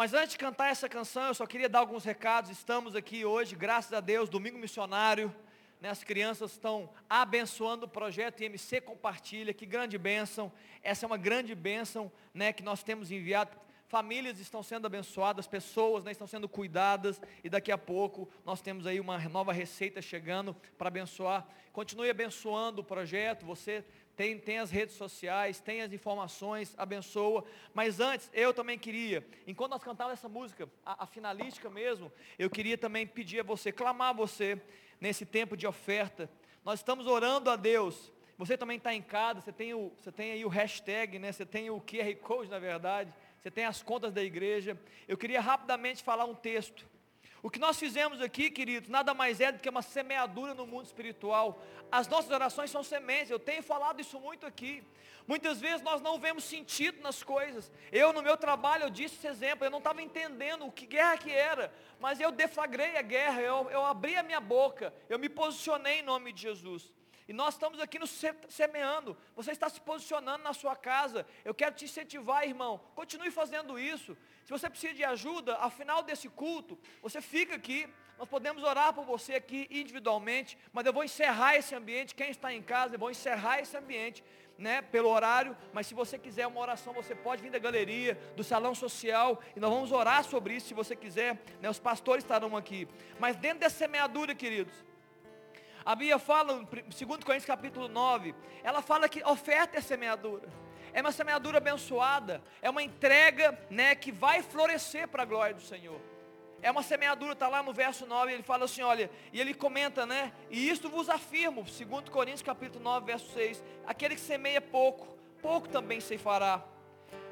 [0.00, 2.50] Mas antes de cantar essa canção, eu só queria dar alguns recados.
[2.50, 5.30] Estamos aqui hoje, graças a Deus, domingo missionário.
[5.78, 10.50] Né, as crianças estão abençoando o projeto IMC Compartilha, que grande bênção.
[10.82, 13.50] Essa é uma grande bênção né, que nós temos enviado
[13.90, 18.86] famílias estão sendo abençoadas, pessoas né, estão sendo cuidadas e daqui a pouco nós temos
[18.86, 21.44] aí uma nova receita chegando para abençoar.
[21.72, 23.84] Continue abençoando o projeto, você
[24.20, 27.42] tem, tem as redes sociais, tem as informações, abençoa.
[27.72, 32.50] Mas antes, eu também queria, enquanto nós cantávamos essa música, a, a finalística mesmo, eu
[32.50, 34.60] queria também pedir a você, clamar a você
[35.00, 36.28] nesse tempo de oferta.
[36.62, 38.12] Nós estamos orando a Deus.
[38.36, 41.32] Você também está em casa, você tem, o, você tem aí o hashtag, né?
[41.32, 43.10] você tem o QR Code na verdade
[43.40, 44.78] você tem as contas da igreja.
[45.08, 46.86] Eu queria rapidamente falar um texto.
[47.42, 50.84] O que nós fizemos aqui, queridos, nada mais é do que uma semeadura no mundo
[50.84, 51.62] espiritual.
[51.90, 54.84] As nossas orações são sementes, eu tenho falado isso muito aqui.
[55.26, 57.70] Muitas vezes nós não vemos sentido nas coisas.
[57.90, 61.16] Eu, no meu trabalho, eu disse esse exemplo, eu não estava entendendo o que guerra
[61.16, 65.28] que era, mas eu deflagrei a guerra, eu, eu abri a minha boca, eu me
[65.28, 66.92] posicionei em nome de Jesus.
[67.30, 68.10] E nós estamos aqui nos
[68.48, 69.16] semeando.
[69.36, 71.24] Você está se posicionando na sua casa.
[71.44, 72.80] Eu quero te incentivar, irmão.
[72.96, 74.16] Continue fazendo isso.
[74.44, 77.88] Se você precisa de ajuda, ao final desse culto, você fica aqui.
[78.18, 82.16] nós podemos orar por você aqui individualmente, mas eu vou encerrar esse ambiente.
[82.16, 84.24] Quem está em casa, eu vou encerrar esse ambiente,
[84.58, 85.56] né, pelo horário.
[85.72, 89.60] Mas se você quiser uma oração, você pode vir da galeria, do salão social, e
[89.60, 91.40] nós vamos orar sobre isso, se você quiser.
[91.60, 92.88] Né, os pastores estarão aqui.
[93.20, 94.89] Mas dentro dessa semeadura, queridos,
[95.84, 100.48] a Bíblia fala, 2 Coríntios capítulo 9, ela fala que oferta é semeadura.
[100.92, 105.62] É uma semeadura abençoada, é uma entrega, né, que vai florescer para a glória do
[105.62, 106.00] Senhor.
[106.62, 110.04] É uma semeadura, está lá no verso 9, ele fala assim, olha, e ele comenta,
[110.04, 110.32] né?
[110.50, 115.68] E isto vos afirmo, 2 Coríntios capítulo 9, verso 6, aquele que semeia pouco, pouco
[115.68, 116.62] também se fará.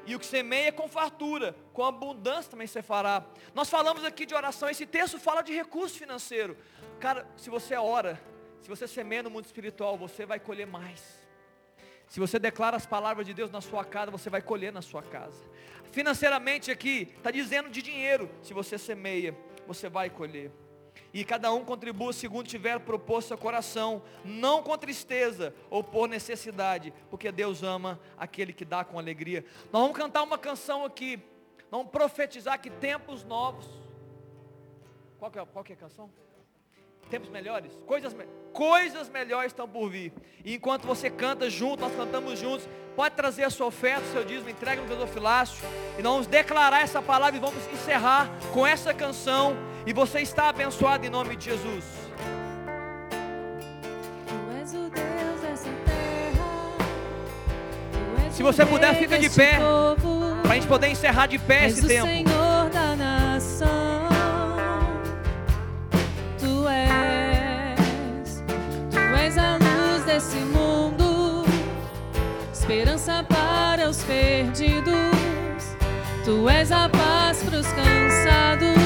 [0.05, 3.23] E o que semeia com fartura, com abundância também se fará.
[3.53, 6.57] Nós falamos aqui de oração, esse texto fala de recurso financeiro.
[6.99, 8.19] Cara, se você ora,
[8.61, 11.19] se você semeia no mundo espiritual, você vai colher mais.
[12.07, 15.03] Se você declara as palavras de Deus na sua casa, você vai colher na sua
[15.03, 15.43] casa.
[15.91, 18.29] Financeiramente aqui, está dizendo de dinheiro.
[18.41, 19.37] Se você semeia,
[19.67, 20.51] você vai colher.
[21.13, 26.93] E cada um contribua segundo tiver proposto seu coração, não com tristeza ou por necessidade,
[27.09, 29.43] porque Deus ama aquele que dá com alegria.
[29.71, 31.19] Nós vamos cantar uma canção aqui,
[31.71, 33.65] vamos profetizar que tempos novos.
[35.17, 36.11] Qual que é, qual que é a canção?
[37.09, 37.71] Tempos melhores?
[37.87, 38.15] Coisas,
[38.53, 40.13] coisas melhores estão por vir.
[40.45, 44.23] E enquanto você canta junto, nós cantamos juntos, pode trazer a sua oferta, o seu
[44.23, 45.57] dízimo, entrega no gasofilácio.
[45.97, 49.57] E nós vamos declarar essa palavra e vamos encerrar com essa canção.
[49.87, 51.83] E você está abençoado em nome de Jesus.
[58.31, 59.59] Se você puder, fica de pé.
[60.43, 62.29] Para a gente poder encerrar de pé esse tempo.
[72.69, 74.93] Esperança para os perdidos.
[76.23, 78.78] Tu és a paz para os cansados.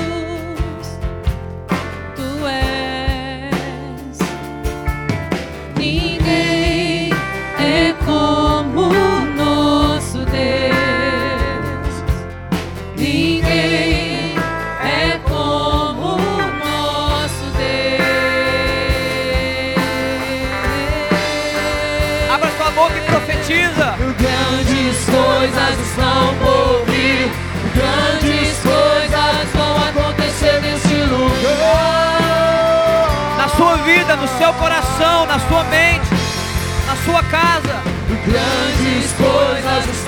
[25.43, 27.29] Coisas estão por vir.
[27.75, 32.17] Grandes coisas vão acontecer nesse lugar.
[33.37, 36.07] Na sua vida, no seu coração, na sua mente,
[36.87, 37.81] na sua casa.
[38.25, 40.02] Grandes coisas estão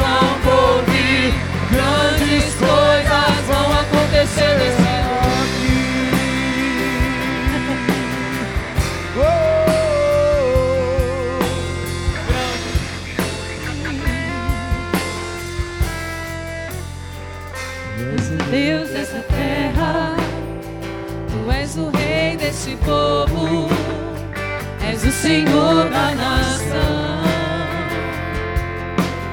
[25.25, 27.23] Senhor da nação.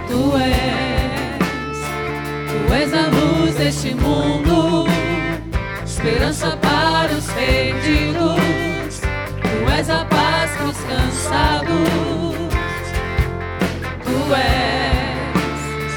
[0.08, 1.76] Tu és,
[2.48, 4.86] Tu és a luz deste mundo,
[5.84, 9.02] esperança para os perdidos.
[9.42, 11.68] Tu és a paz para os cansados.
[14.02, 15.92] Tu és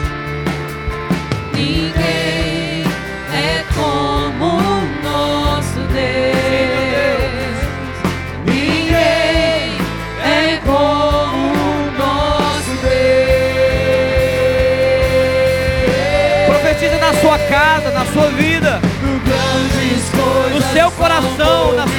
[1.54, 2.35] ninguém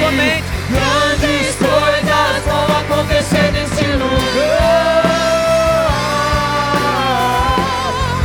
[0.07, 0.43] coração, na sua mente.
[0.69, 4.23] Grandes coisas vão acontecer nesse lugar.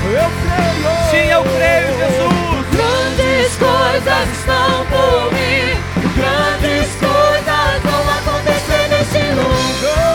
[0.04, 0.90] Eu creio.
[1.10, 2.52] Sim, eu creio, Jesus
[3.56, 5.76] coisas estão por vir.
[6.16, 10.12] Grandes coisas vão acontecer nesse lugar.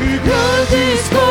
[0.00, 1.29] E grandes coisas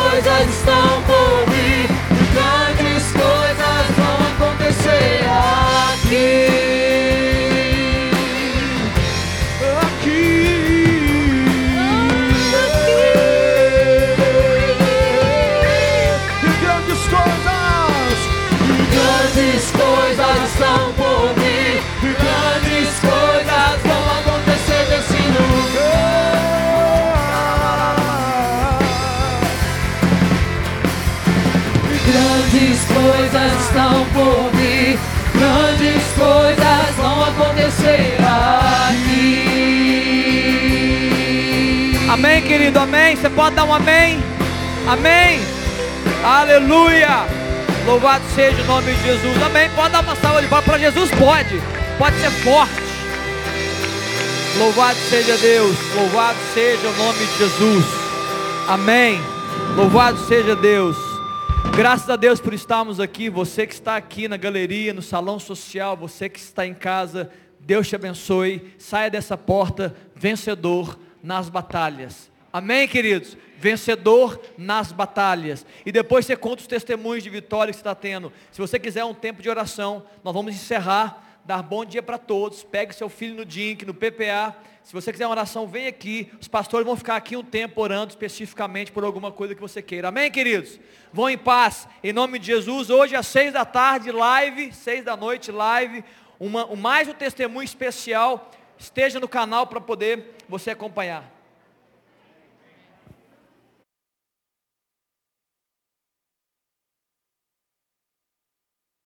[42.70, 43.16] Querido, amém.
[43.16, 44.20] Você pode dar um amém?
[44.88, 45.40] Amém.
[46.24, 47.26] Aleluia.
[47.84, 49.42] Louvado seja o nome de Jesus.
[49.42, 49.68] Amém.
[49.72, 51.10] Pode dar uma salva de palmas para Jesus?
[51.16, 51.60] Pode.
[51.98, 52.72] Pode ser forte.
[54.60, 55.76] Louvado seja Deus.
[55.96, 57.86] Louvado seja o nome de Jesus.
[58.68, 59.20] Amém.
[59.76, 60.96] Louvado seja Deus.
[61.76, 63.32] Graças a Deus por estarmos aqui.
[63.32, 67.88] Você que está aqui na galeria, no salão social, você que está em casa, Deus
[67.88, 68.76] te abençoe.
[68.78, 72.29] Saia dessa porta vencedor nas batalhas.
[72.52, 73.38] Amém, queridos?
[73.58, 75.66] Vencedor nas batalhas.
[75.86, 78.34] E depois você conta os testemunhos de vitória que você está tendo.
[78.52, 81.26] Se você quiser um tempo de oração, nós vamos encerrar.
[81.46, 82.64] Dar bom dia para todos.
[82.64, 84.56] Pegue seu filho no DINC, no PPA.
[84.84, 86.32] Se você quiser uma oração, vem aqui.
[86.42, 90.08] Os pastores vão ficar aqui um tempo orando especificamente por alguma coisa que você queira.
[90.08, 90.80] Amém, queridos?
[91.14, 91.88] Vão em paz.
[92.04, 92.90] Em nome de Jesus.
[92.90, 94.72] Hoje às seis da tarde, live.
[94.74, 96.04] Seis da noite, live.
[96.40, 98.50] Uma, mais um testemunho especial.
[98.78, 101.39] Esteja no canal para poder você acompanhar.